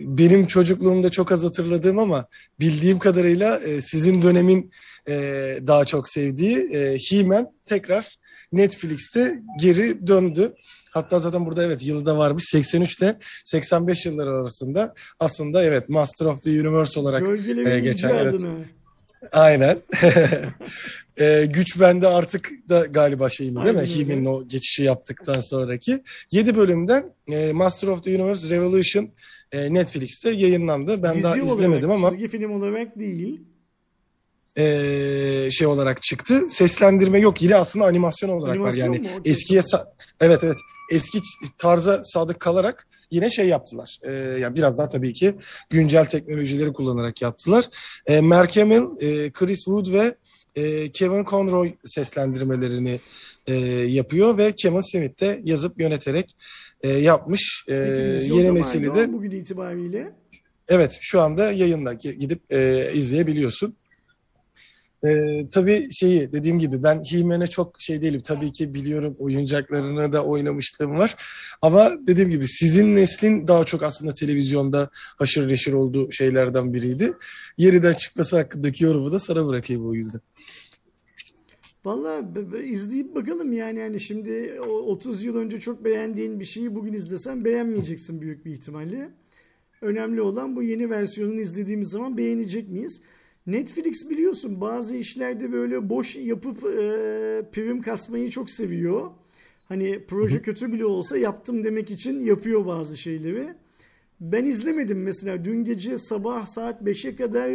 [0.06, 2.28] benim çocukluğumda çok az hatırladığım ama
[2.60, 4.72] bildiğim kadarıyla e, sizin dönemin
[5.08, 5.14] e,
[5.68, 8.18] daha çok sevdiği e, He-Man tekrar
[8.52, 10.54] Netflix'te geri döndü.
[10.92, 16.44] Hatta zaten burada evet yılda varmış 83 ile 85 yılları arasında aslında evet Master of
[16.44, 17.24] the Universe olarak
[17.68, 18.42] e, geçen, evet.
[19.32, 19.78] aynen
[21.22, 23.80] e, güç bende artık da galiba şeyini değil mi?
[23.82, 23.96] Aynen.
[23.96, 29.10] He-Man'in o geçişi yaptıktan sonraki 7 bölümden e, Master of the Universe Revolution
[29.52, 31.04] e, Netflix'te yayınlandı.
[31.04, 33.42] Ben Dizi daha olarak, izlemedim ama çizgi film olarak değil.
[34.58, 36.50] e, şey olarak çıktı.
[36.50, 37.42] Seslendirme yok.
[37.42, 38.96] Yine aslında animasyon olarak Animasyon var.
[38.96, 39.22] Yani mu?
[39.26, 39.62] Eskiye
[40.22, 40.58] evet evet
[40.92, 41.20] eski
[41.58, 44.00] tarza sadık kalarak yine şey yaptılar.
[44.04, 45.36] E, yani biraz daha tabii ki
[45.70, 47.66] güncel teknolojileri kullanarak yaptılar.
[48.06, 50.16] E, Mark Hamill, e, Chris Wood ve
[50.56, 53.00] e, Kevin Conroy seslendirmelerini
[53.48, 53.54] e,
[53.88, 56.36] yapıyor ve Kevin Smith de yazıp yöneterek
[56.82, 57.66] e, yapmış.
[57.68, 60.12] E, yeni nesili de bugün itibariyle.
[60.68, 63.76] Evet, şu anda yayında Gi- gidip e, izleyebiliyorsun.
[65.06, 68.22] E, tabii şeyi dediğim gibi ben He-Man'e çok şey değilim.
[68.26, 71.16] Tabii ki biliyorum oyuncaklarını da oynamışlığım var.
[71.62, 77.14] Ama dediğim gibi sizin neslin daha çok aslında televizyonda haşır neşir olduğu şeylerden biriydi.
[77.58, 80.22] Yeniden çıkması hakkındaki yorumu da sana bırakayım o yüzden.
[81.86, 82.22] Valla
[82.64, 87.46] izleyip bakalım yani yani şimdi o 30 yıl önce çok beğendiğin bir şeyi bugün izlesen
[87.46, 89.10] beğenmeyeceksin büyük bir ihtimalle.
[89.82, 93.02] Önemli olan bu yeni versiyonunu izlediğimiz zaman beğenecek miyiz?
[93.48, 96.70] Netflix biliyorsun bazı işlerde böyle boş yapıp e,
[97.52, 99.12] prim kasmayı çok seviyor.
[99.70, 103.54] Hani proje kötü bile olsa yaptım demek için yapıyor bazı şeyleri.
[104.20, 107.52] Ben izlemedim mesela dün gece sabah saat 5'e kadar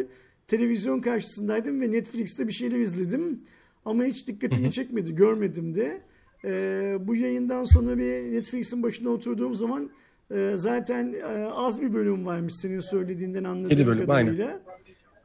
[0.49, 3.41] televizyon karşısındaydım ve Netflix'te bir şeyler izledim.
[3.85, 6.01] Ama hiç dikkatimi çekmedi, görmedim de.
[6.45, 9.91] Ee, bu yayından sonra bir Netflix'in başına oturduğum zaman
[10.31, 14.61] e, zaten e, az bir bölüm varmış senin söylediğinden anladığım bölüm, kadarıyla.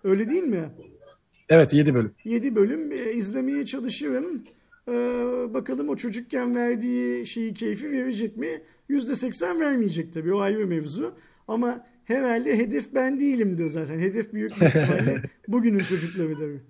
[0.03, 0.69] Öyle değil mi?
[1.49, 2.11] Evet 7 bölüm.
[2.25, 4.43] 7 bölüm e, izlemeye çalışırım.
[4.87, 4.91] Ee,
[5.53, 8.61] bakalım o çocukken verdiği şeyi keyfi verecek mi?
[8.89, 11.15] %80 vermeyecek tabii o ayrı mevzu.
[11.47, 13.99] Ama herhalde hedef ben değilimdir zaten.
[13.99, 16.61] Hedef büyük bir ihtimalle bugünün çocukları tabii.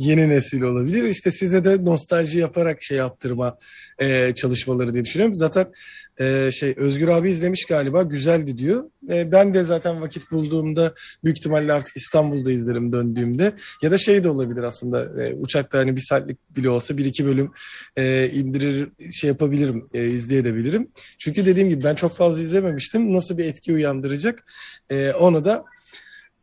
[0.00, 1.04] Yeni nesil olabilir.
[1.04, 3.58] İşte size de nostalji yaparak şey yaptırma
[3.98, 5.34] e, çalışmaları diye düşünüyorum.
[5.34, 5.72] Zaten
[6.20, 8.84] e, şey Özgür abi izlemiş galiba güzeldi diyor.
[9.10, 13.52] E, ben de zaten vakit bulduğumda büyük ihtimalle artık İstanbul'da izlerim döndüğümde.
[13.82, 17.26] Ya da şey de olabilir aslında e, uçakta hani bir saatlik bile olsa bir iki
[17.26, 17.52] bölüm
[17.96, 20.88] e, indirir şey yapabilirim e, izleyebilirim.
[21.18, 23.14] Çünkü dediğim gibi ben çok fazla izlememiştim.
[23.14, 24.44] Nasıl bir etki uyandıracak
[24.90, 25.64] e, onu da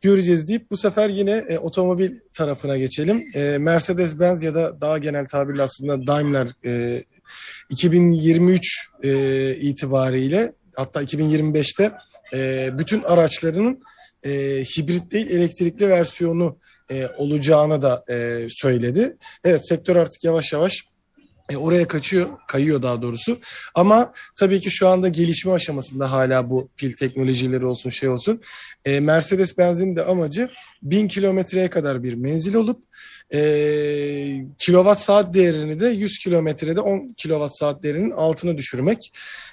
[0.02, 3.24] göreceğiz deyip bu sefer yine e, otomobil tarafına geçelim.
[3.34, 7.04] E, Mercedes-Benz ya da daha genel tabirle aslında Daimler e,
[7.70, 11.92] 2023 e, itibariyle hatta 2025'te
[12.32, 13.82] e, bütün araçlarının
[14.24, 14.30] e,
[14.76, 16.58] hibrit değil elektrikli versiyonu
[16.90, 19.16] e, olacağını da e, söyledi.
[19.44, 20.87] Evet sektör artık yavaş yavaş
[21.50, 23.38] e, oraya kaçıyor, kayıyor daha doğrusu.
[23.74, 28.40] Ama tabii ki şu anda gelişme aşamasında hala bu pil teknolojileri olsun şey olsun.
[28.84, 30.50] E, Mercedes-Benz'in de amacı
[30.82, 32.82] 1000 kilometreye kadar bir menzil olup
[33.34, 33.40] e,
[34.58, 39.12] kilowatt saat değerini de 100 kilometrede 10 kilowatt saat değerinin altına düşürmek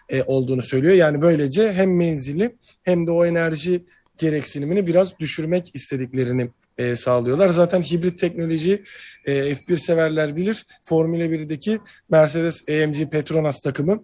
[0.09, 0.93] e, olduğunu söylüyor.
[0.93, 3.85] Yani böylece hem menzili hem de o enerji
[4.17, 7.49] gereksinimini biraz düşürmek istediklerini e, sağlıyorlar.
[7.49, 8.83] Zaten hibrit teknoloji
[9.25, 10.65] e, F1 severler bilir.
[10.83, 14.03] Formula 1'deki Mercedes AMG Petronas takımı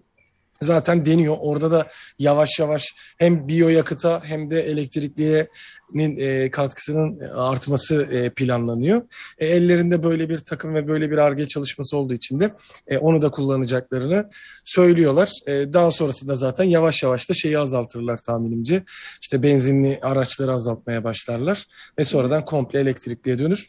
[0.61, 1.37] zaten deniyor.
[1.39, 1.87] Orada da
[2.19, 9.01] yavaş yavaş hem biyoyakıta hem de elektrikliğinin e, katkısının artması e, planlanıyor.
[9.37, 12.51] E, ellerinde böyle bir takım ve böyle bir ARGE çalışması olduğu için de
[12.87, 14.29] e, onu da kullanacaklarını
[14.65, 15.31] söylüyorlar.
[15.47, 18.83] E, daha sonrasında zaten yavaş yavaş da şeyi azaltırlar tahminimce.
[19.21, 21.67] İşte benzinli araçları azaltmaya başlarlar
[21.99, 23.67] ve sonradan komple elektrikliye dönür.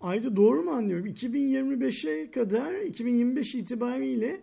[0.00, 1.06] Ayda doğru mu anlıyorum?
[1.06, 4.40] 2025'e kadar 2025 itibariyle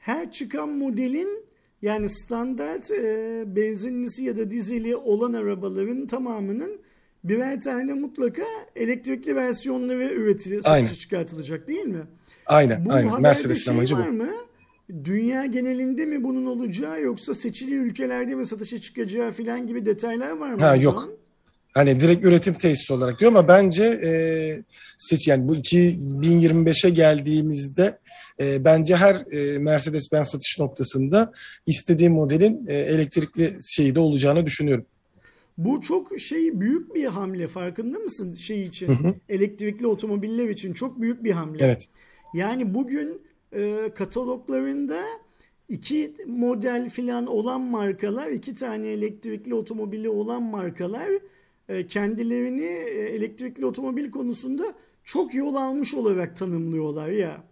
[0.00, 1.44] her çıkan modelin
[1.82, 6.80] yani standart e, benzinlisi ya da dizeli olan arabaların tamamının
[7.24, 8.42] birer tane mutlaka
[8.76, 10.86] elektrikli versiyonları üretili, Aynen.
[10.86, 12.02] satışa çıkartılacak değil mi?
[12.46, 13.22] Aynen, Bu aynen.
[13.22, 14.00] Mercedes'in şey amacı bu.
[14.00, 14.28] var mı?
[15.04, 20.54] Dünya genelinde mi bunun olacağı yoksa seçili ülkelerde mi satışa çıkacağı falan gibi detaylar var
[20.54, 20.60] mı?
[20.60, 21.08] Ha, yok.
[21.08, 21.20] an?
[21.74, 24.12] Hani direkt üretim tesisi olarak diyor ama bence e,
[24.98, 27.98] seç yani bu 2025'e geldiğimizde
[28.40, 31.32] e, bence her e, Mercedes-Benz satış noktasında
[31.66, 34.86] istediğim modelin e, elektrikli şeyi de olacağını düşünüyorum.
[35.58, 38.98] Bu çok şey büyük bir hamle farkında mısın şey için?
[39.28, 41.64] Elektrikli otomobiller için çok büyük bir hamle.
[41.64, 41.88] Evet.
[42.34, 43.22] Yani bugün
[43.52, 45.02] e, kataloglarında
[45.68, 51.10] iki model filan olan markalar, iki tane elektrikli otomobili olan markalar
[51.68, 54.74] e, kendilerini e, elektrikli otomobil konusunda
[55.04, 57.49] çok yol almış olarak tanımlıyorlar ya.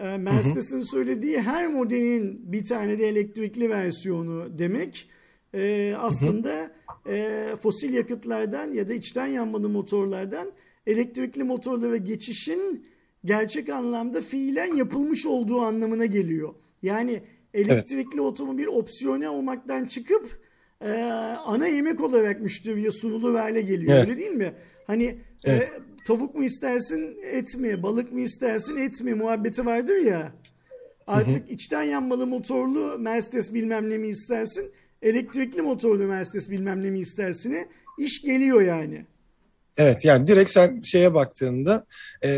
[0.00, 5.08] E, Mercedes'in söylediği her modelin bir tane de elektrikli versiyonu demek
[5.54, 6.70] e, aslında
[7.08, 10.52] e, fosil yakıtlardan ya da içten yanmalı motorlardan
[10.86, 12.86] elektrikli motorlara geçişin
[13.24, 16.54] gerçek anlamda fiilen yapılmış olduğu anlamına geliyor.
[16.82, 17.22] Yani
[17.54, 20.40] elektrikli otomobil opsiyonel olmaktan çıkıp
[20.84, 20.92] e,
[21.44, 23.92] ana yemek olarak müşteriye sunulur hale geliyor.
[23.92, 24.08] Evet.
[24.08, 24.52] Öyle değil mi?
[24.86, 25.72] Hani Evet.
[25.76, 30.32] e, tavuk mu istersin et mi, balık mı istersin et mi muhabbeti vardır ya.
[31.06, 34.70] Artık içten yanmalı motorlu Mercedes bilmem ne mi istersin,
[35.02, 39.06] elektrikli motorlu Mercedes bilmem ne mi istersine iş geliyor yani.
[39.80, 41.86] Evet yani direkt sen şeye baktığında
[42.24, 42.30] e,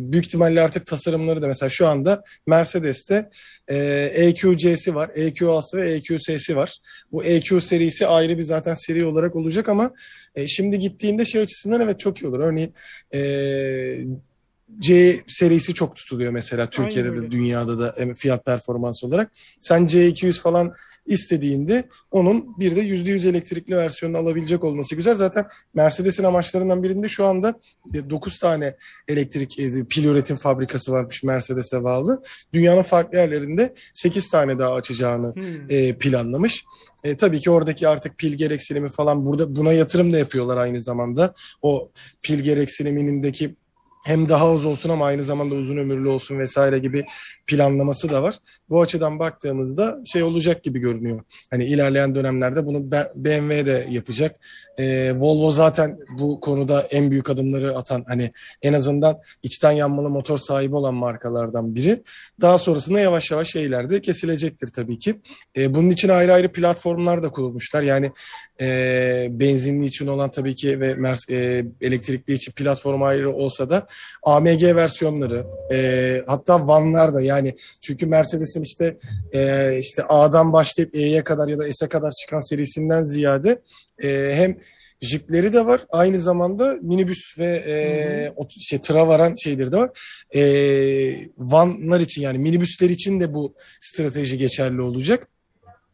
[0.00, 3.30] büyük ihtimalle artık tasarımları da mesela şu anda Mercedes'te
[3.68, 3.76] e,
[4.14, 6.78] EQC'si var, EQA'sı ve EQS'si var.
[7.12, 9.90] Bu EQ serisi ayrı bir zaten seri olarak olacak ama
[10.34, 12.40] e, şimdi gittiğinde şey açısından evet çok iyi olur.
[12.40, 12.74] Örneğin
[13.14, 13.20] e,
[14.78, 19.32] C serisi çok tutuluyor mesela Türkiye'de de dünyada da fiyat performans olarak.
[19.60, 20.74] Sen C200 falan
[21.06, 25.14] istediğinde onun bir de %100 elektrikli versiyonunu alabilecek olması güzel.
[25.14, 27.60] Zaten Mercedes'in amaçlarından birinde şu anda
[28.10, 28.76] 9 tane
[29.08, 32.22] elektrik e, pil üretim fabrikası varmış Mercedes'e bağlı.
[32.52, 35.70] Dünyanın farklı yerlerinde 8 tane daha açacağını Hmm.
[35.70, 36.64] e, planlamış.
[37.04, 41.34] E, tabii ki oradaki artık pil gereksinimi falan burada buna yatırım da yapıyorlar aynı zamanda.
[41.62, 41.90] O
[42.22, 43.56] pil gereksinimindeki
[44.06, 47.04] hem daha az olsun ama aynı zamanda uzun ömürlü olsun vesaire gibi
[47.46, 48.38] planlaması da var.
[48.70, 51.20] Bu açıdan baktığımızda şey olacak gibi görünüyor.
[51.50, 54.40] Hani ilerleyen dönemlerde bunu BMW de yapacak.
[54.78, 60.38] Ee, Volvo zaten bu konuda en büyük adımları atan hani en azından içten yanmalı motor
[60.38, 62.02] sahibi olan markalardan biri.
[62.40, 65.20] Daha sonrasında yavaş yavaş şeyler de kesilecektir tabii ki.
[65.56, 67.82] Ee, bunun için ayrı ayrı platformlar da kurulmuşlar.
[67.82, 68.12] Yani
[68.60, 70.96] e, benzinli için olan tabii ki ve
[71.30, 73.86] e, elektrikli için platform ayrı olsa da
[74.22, 78.06] AMG versiyonları e, hatta vanlar da yani çünkü
[78.56, 78.96] Mercedes'in işte
[79.32, 83.62] e, işte A'dan başlayıp E'ye kadar ya da S'e kadar çıkan serisinden ziyade
[84.02, 84.58] e, hem
[85.00, 89.90] jipleri de var aynı zamanda minibüs ve e, o, şey tıra varan şeyleri de var.
[90.34, 90.40] E,
[91.38, 95.28] vanlar için yani minibüsler için de bu strateji geçerli olacak.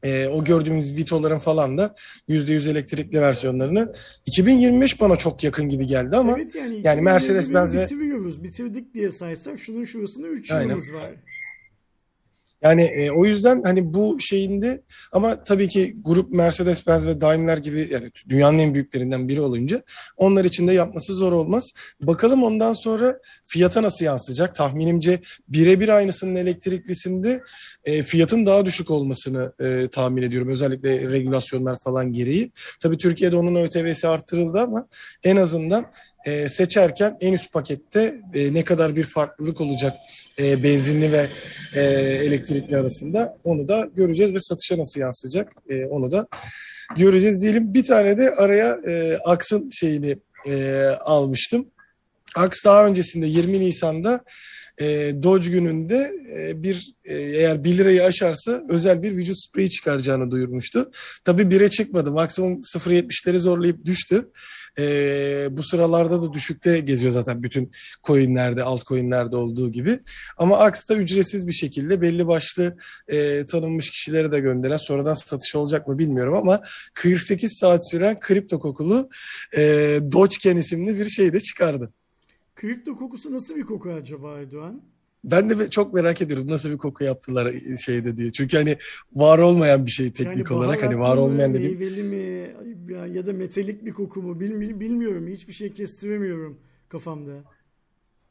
[0.03, 1.95] E, o gördüğümüz Vito'ların falan da
[2.29, 3.93] %100 elektrikli versiyonlarını
[4.27, 8.45] 2025 bana çok yakın gibi geldi ama evet yani, yani Mercedes-Benz ve- bitiriyoruz.
[8.45, 10.65] Bitirdik diye saysak şunun şurasında 3 Aynen.
[10.65, 11.11] yılımız var.
[12.63, 14.83] Yani e, o yüzden hani bu şeyinde
[15.13, 19.83] ama tabii ki grup Mercedes-Benz ve Daimler gibi yani dünyanın en büyüklerinden biri olunca
[20.17, 21.71] onlar için de yapması zor olmaz.
[22.01, 24.55] Bakalım ondan sonra fiyata nasıl yansıyacak?
[24.55, 27.43] Tahminimce birebir aynısının elektriklisinde
[27.85, 30.49] e, fiyatın daha düşük olmasını e, tahmin ediyorum.
[30.49, 32.53] Özellikle regülasyonlar falan gereği.
[32.81, 34.89] Tabii Türkiye'de onun ÖTV'si arttırıldı ama
[35.25, 35.87] en azından
[36.27, 39.97] e, seçerken en üst pakette e, ne kadar bir farklılık olacak
[40.39, 41.27] e, benzinli ve
[41.75, 41.81] e,
[42.25, 46.27] elektrikli arasında onu da göreceğiz ve satışa nasıl yansıyacak e, onu da
[46.97, 47.75] göreceğiz diyelim.
[47.75, 50.17] Bir tane de araya e, Aks'ın şeyini
[50.47, 51.67] e, almıştım.
[52.35, 54.25] Aks daha öncesinde 20 Nisan'da
[54.81, 60.31] e, Doge gününde e, bir e, eğer 1 lirayı aşarsa özel bir vücut spreyi çıkaracağını
[60.31, 60.91] duyurmuştu.
[61.25, 62.13] Tabii 1'e çıkmadı.
[62.13, 64.29] Maksimum 0.70'leri zorlayıp düştü.
[64.79, 67.71] E, bu sıralarda da düşükte geziyor zaten bütün
[68.05, 70.01] coinlerde, altcoinlerde olduğu gibi.
[70.37, 72.77] Ama da ücretsiz bir şekilde belli başlı
[73.09, 76.63] e, tanınmış kişilere de gönderen sonradan satış olacak mı bilmiyorum ama
[76.95, 79.09] 48 saat süren kripto kokulu
[79.57, 79.61] e,
[80.13, 81.93] Dogecoin isimli bir şey de çıkardı.
[82.63, 84.83] Kripto kokusu nasıl bir koku acaba Erdoğan?
[85.25, 87.53] Ben de çok merak ediyorum nasıl bir koku yaptılar
[87.85, 88.33] şeyde diye.
[88.33, 88.77] Çünkü hani
[89.13, 91.79] var olmayan bir şey teknik Yani olarak hani var baharatlı mı, olmayan dediğim.
[91.79, 92.55] meyveli mi
[93.15, 95.29] ya, da metalik bir koku mu Bilmi- bilmiyorum.
[95.29, 96.59] Hiçbir şey kestiremiyorum
[96.89, 97.45] kafamda.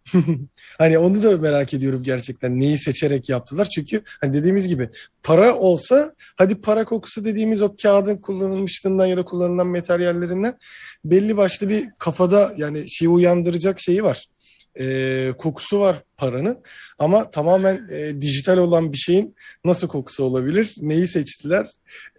[0.78, 3.68] Hani onu da merak ediyorum gerçekten neyi seçerek yaptılar.
[3.76, 4.90] Çünkü hani dediğimiz gibi
[5.24, 10.58] para olsa hadi para kokusu dediğimiz o kağıdın kullanılmışlığından ya da kullanılan materyallerinden
[11.06, 14.26] belli başlı bir kafada yani şey uyandıracak şeyi var.
[14.80, 16.58] Ee, kokusu var paranın
[17.00, 19.36] ama tamamen e, dijital olan bir şeyin
[19.66, 20.76] nasıl kokusu olabilir?
[20.82, 21.68] Neyi seçtiler?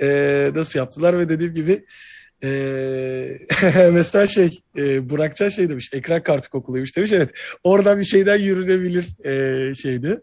[0.01, 1.85] Ee, nasıl yaptılar ve dediğim gibi
[2.45, 3.39] ee,
[3.93, 6.97] mesela şey e, Burakcan şey demiş ekran kartı kokuluymuş.
[6.97, 7.13] demiş.
[7.13, 7.31] Evet
[7.65, 10.21] oradan bir şeyden yürünebilir e, şeydi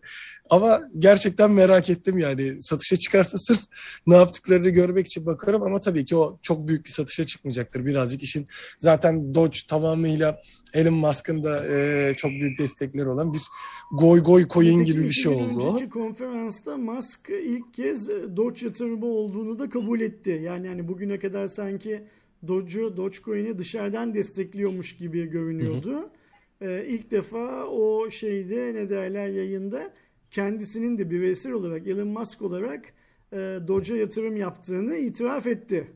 [0.49, 3.59] Ama gerçekten merak ettim yani satışa çıkarsa sırf
[4.07, 7.85] ne yaptıklarını görmek için bakarım ama tabii ki o çok büyük bir satışa çıkmayacaktır.
[7.85, 8.47] Birazcık işin
[8.77, 10.41] zaten Dodge tamamıyla
[10.73, 13.41] Elon Musk'ın da e, çok büyük destekleri olan bir
[13.91, 19.05] goy goy coin gibi bir şey oldu önceki konferansta Musk ilk kez e, Doge yatırımı
[19.05, 20.41] olduğunu da kabul etti.
[20.43, 22.03] Yani hani bugüne kadar sanki
[22.47, 26.09] Doge'u, Dogecoin'i dışarıdan destekliyormuş gibi görünüyordu.
[26.61, 29.93] Ee, ilk defa o şeyde ne derler yayında
[30.31, 32.85] kendisinin de bireysel olarak Elon Musk olarak
[33.33, 35.91] e, Doge'a yatırım yaptığını itiraf etti.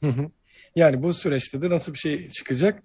[0.00, 0.30] Hı hı.
[0.76, 2.82] Yani bu süreçte de nasıl bir şey çıkacak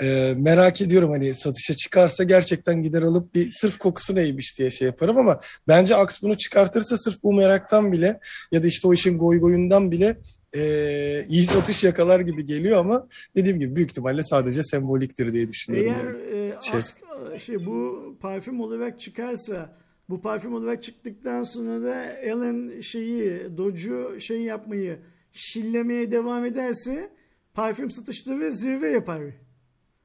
[0.00, 4.86] Ee, merak ediyorum hani satışa çıkarsa gerçekten gider alıp bir sırf kokusu neymiş diye şey
[4.86, 8.20] yaparım ama bence Aks bunu çıkartırsa sırf bu meraktan bile
[8.52, 10.16] ya da işte o işin goy goyundan bile
[10.56, 15.92] e, iyi satış yakalar gibi geliyor ama dediğim gibi büyük ihtimalle sadece semboliktir diye düşünüyorum.
[15.92, 16.52] Eğer yani.
[16.54, 16.80] e, Şey.
[16.80, 19.76] ask- şey bu parfüm olarak çıkarsa
[20.08, 24.98] bu parfüm olarak çıktıktan sonra da Ellen şeyi Doge'u şey yapmayı
[25.32, 27.10] şillemeye devam ederse
[27.54, 29.22] parfüm satışları zirve yapar.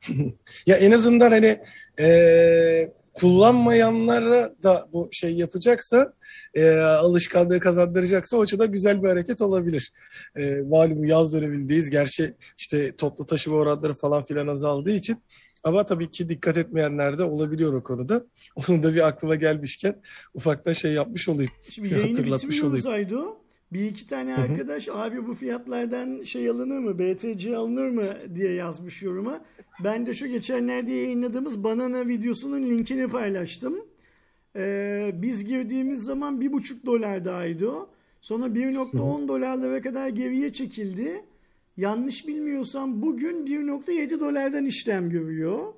[0.66, 1.60] Ya en azından hani
[2.00, 6.14] e, kullanmayanlara da bu şey yapacaksa
[6.54, 9.94] e, alışkanlığı kazandıracaksa o açıdan güzel bir hareket olabilir.
[10.36, 11.90] E, malum yaz dönemindeyiz.
[11.90, 15.18] Gerçi işte toplu taşıma oranları falan filan azaldığı için
[15.64, 18.26] ama tabii ki dikkat etmeyenler de olabiliyor o konuda.
[18.56, 20.02] Onun da bir aklıma gelmişken
[20.34, 21.52] ufaktan şey yapmış olayım.
[21.70, 22.20] Şimdi yayını
[22.64, 22.88] olayım.
[22.88, 23.38] Aydo.
[23.74, 29.04] Bir iki tane arkadaş abi bu fiyatlardan şey alınır mı, BTC alınır mı diye yazmış
[29.04, 29.42] yoruma.
[29.84, 33.76] Ben de şu geçenlerde yayınladığımız Banana videosunun linkini paylaştım.
[34.56, 37.90] Ee, biz girdiğimiz zaman bir buçuk dolardaydı o.
[38.22, 41.26] Sonra 1.10 dolarlara kadar geriye çekildi.
[41.78, 45.74] Yanlış bilmiyorsam bugün 1.7 dolardan işlem görüyor.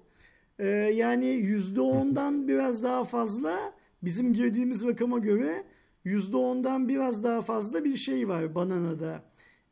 [0.59, 3.73] Ee, yani %10'dan biraz daha fazla
[4.03, 5.63] bizim girdiğimiz rakama göre
[6.05, 9.23] %10'dan biraz daha fazla bir şey var Banana'da.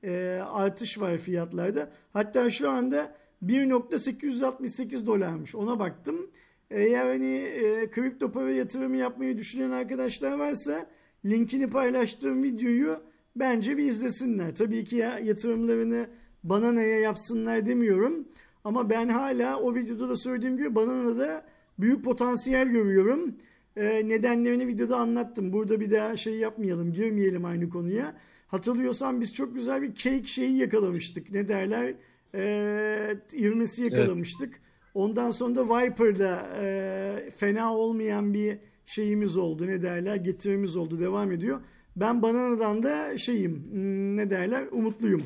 [0.03, 1.91] Ee, artış var fiyatlarda.
[2.13, 3.15] Hatta şu anda
[3.45, 5.55] 1.868 dolarmış.
[5.55, 6.31] Ona baktım.
[6.71, 10.85] Eğer hani e, kripto para yatırımı yapmayı düşünen arkadaşlar varsa
[11.25, 12.99] linkini paylaştığım videoyu
[13.35, 14.55] bence bir izlesinler.
[14.55, 16.07] Tabii ki ya yatırımlarını
[16.43, 18.27] Banana'ya yapsınlar demiyorum.
[18.63, 21.45] Ama ben hala o videoda da söylediğim gibi Banana'da
[21.79, 23.35] büyük potansiyel görüyorum.
[23.77, 25.53] Ee, nedenlerini videoda anlattım.
[25.53, 28.15] Burada bir daha şey yapmayalım, girmeyelim aynı konuya.
[28.47, 31.31] Hatırlıyorsan biz çok güzel bir cake şeyi yakalamıştık.
[31.31, 31.93] Ne derler?
[32.35, 34.61] Ee, ivmesi yakalamıştık.
[34.93, 39.67] Ondan sonra da Viper'da e, fena olmayan bir şeyimiz oldu.
[39.67, 40.15] Ne derler?
[40.15, 40.99] Getirimiz oldu.
[40.99, 41.61] Devam ediyor.
[41.95, 44.65] Ben Banana'dan da şeyim, hmm, ne derler?
[44.71, 45.23] Umutluyum.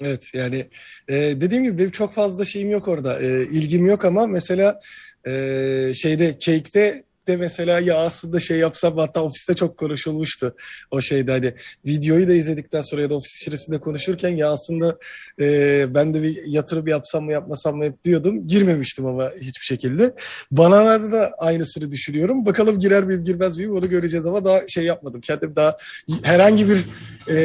[0.00, 0.66] Evet yani
[1.08, 3.22] e, dediğim gibi benim çok fazla şeyim yok orada.
[3.22, 4.80] E, ilgim yok ama mesela
[5.26, 10.54] e, şeyde Cake'de de mesela ya aslında şey yapsam hatta ofiste çok konuşulmuştu
[10.90, 11.54] o şeyde hani
[11.86, 14.98] videoyu da izledikten sonra ya da ofis içerisinde konuşurken ya aslında
[15.40, 18.46] e, ben de bir yatırım yapsam mı yapmasam mı hep diyordum.
[18.46, 20.14] Girmemiştim ama hiçbir şekilde.
[20.50, 22.46] Banana'da da aynısını düşünüyorum.
[22.46, 25.20] Bakalım girer miyim girmez miyim onu göreceğiz ama daha şey yapmadım.
[25.20, 25.76] Kendim daha
[26.22, 26.84] herhangi bir
[27.28, 27.36] e,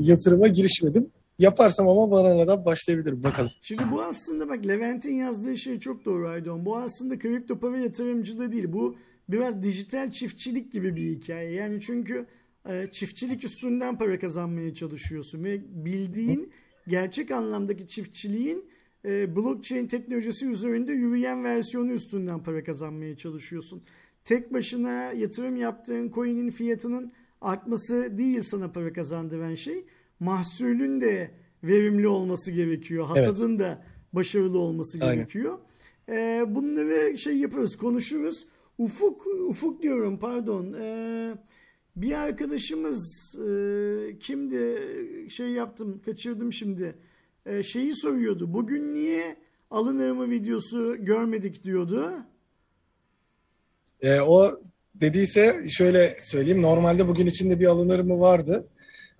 [0.00, 1.10] yatırıma girişmedim.
[1.38, 3.50] Yaparsam ama Banana'dan başlayabilirim bakalım.
[3.60, 6.66] Şimdi bu aslında bak Levent'in yazdığı şey çok doğru Aydon.
[6.66, 8.72] Bu aslında kripto para yatırımcılığı değil.
[8.72, 8.96] Bu
[9.28, 11.52] biraz dijital çiftçilik gibi bir hikaye.
[11.52, 12.26] Yani çünkü
[12.68, 16.52] e, çiftçilik üstünden para kazanmaya çalışıyorsun ve bildiğin
[16.88, 18.64] gerçek anlamdaki çiftçiliğin
[19.04, 23.82] e, blockchain teknolojisi üzerinde yürüyen versiyonu üstünden para kazanmaya çalışıyorsun.
[24.24, 29.84] Tek başına yatırım yaptığın coin'in fiyatının artması değil sana para kazandıran şey
[30.20, 31.30] mahsulün de
[31.64, 33.06] verimli olması gerekiyor.
[33.06, 35.14] Hasadın da başarılı olması Aynen.
[35.14, 35.58] gerekiyor.
[36.08, 38.46] Ee, bunları şey yapıyoruz, konuşuruz.
[38.78, 40.72] Ufuk, Ufuk diyorum pardon.
[40.72, 41.34] Ee,
[41.96, 44.80] bir arkadaşımız e, kimdi
[45.30, 46.94] şey yaptım, kaçırdım şimdi.
[47.46, 48.52] Ee, şeyi soruyordu.
[48.54, 49.36] Bugün niye
[49.70, 52.12] alınır mı videosu görmedik diyordu.
[54.00, 54.60] E, o
[54.94, 56.62] dediyse şöyle söyleyeyim.
[56.62, 58.68] Normalde bugün içinde bir alınır mı vardı.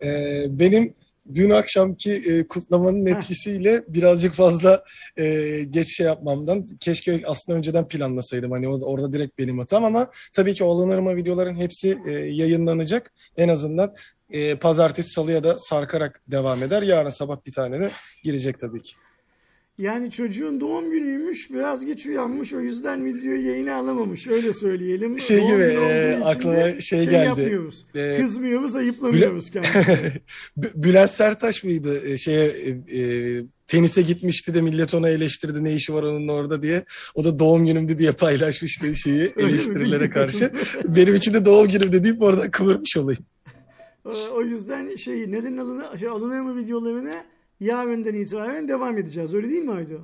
[0.02, 0.94] E, benim
[1.34, 4.84] dün akşamki e, kutlamanın etkisiyle birazcık fazla
[5.16, 8.50] e, geç şey yapmamdan keşke aslında önceden planlasaydım.
[8.50, 13.12] Hani orada direkt benim hatam ama tabii ki o alınır mı videoların hepsi e, yayınlanacak.
[13.36, 13.94] En azından
[14.30, 16.82] e, pazartesi salıya da sarkarak devam eder.
[16.82, 17.90] Yarın sabah bir tane de
[18.22, 18.92] girecek tabii ki.
[19.78, 24.26] Yani çocuğun doğum günüymüş, biraz geç uyanmış, o yüzden videoyu yayına alamamış.
[24.26, 25.20] Öyle söyleyelim.
[25.20, 27.14] Şey Doğum gibi, e, aklıma de şey geldi.
[27.14, 27.86] yapmıyoruz.
[27.94, 30.12] E, Kızmıyoruz, ayıplamıyoruz kendisini.
[30.56, 32.08] B- Bülent Sertaş mıydı?
[32.08, 36.62] E, Şeye e, e, tenise gitmişti de millet ona eleştirdi ne işi var onun orada
[36.62, 36.84] diye.
[37.14, 40.50] O da doğum günümdü diye paylaşmıştı şeyi eleştirilere karşı.
[40.84, 43.24] Benim için de doğum günümdü deyip oradan kıvırmış olayım.
[44.34, 47.24] O yüzden şey neden alını, şey, alınır mı videolarına
[47.60, 49.34] yarından itibaren devam edeceğiz.
[49.34, 49.98] Öyle değil mi Aydo?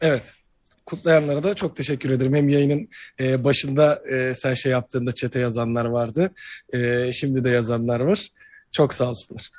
[0.00, 0.34] Evet.
[0.86, 2.34] Kutlayanlara da çok teşekkür ederim.
[2.34, 2.88] Hem yayının
[3.20, 6.30] e, başında e, sen şey yaptığında çete yazanlar vardı.
[6.74, 8.28] E, şimdi de yazanlar var.
[8.72, 9.50] Çok sağ olsunlar.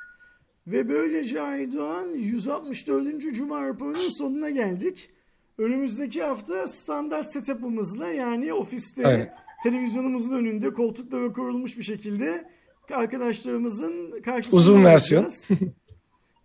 [0.66, 3.34] Ve böylece Aydoğan 164.
[3.34, 5.10] Cuma raporunun sonuna geldik.
[5.58, 9.34] Önümüzdeki hafta standart setup'ımızla yani ofiste Aynen.
[9.62, 12.48] televizyonumuzun önünde koltuklara kurulmuş bir şekilde
[12.90, 15.28] arkadaşlarımızın karşısında Uzun versiyon.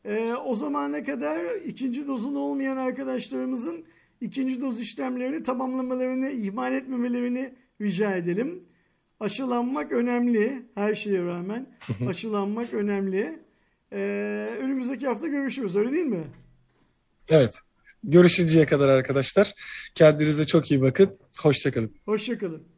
[0.08, 3.86] Ee, o zamana kadar ikinci dozun olmayan arkadaşlarımızın
[4.22, 8.64] ikinci doz işlemlerini tamamlamalarını ihmal etmemelerini rica edelim.
[9.20, 11.70] Aşılanmak önemli her şeye rağmen.
[12.10, 13.40] Aşılanmak önemli.
[13.92, 13.98] Ee,
[14.62, 16.24] önümüzdeki hafta görüşürüz öyle değil mi?
[17.30, 17.60] Evet.
[18.04, 19.54] Görüşünceye kadar arkadaşlar.
[19.96, 21.18] Kendinize çok iyi bakın.
[21.38, 21.96] Hoşçakalın.
[22.06, 22.77] Hoşçakalın.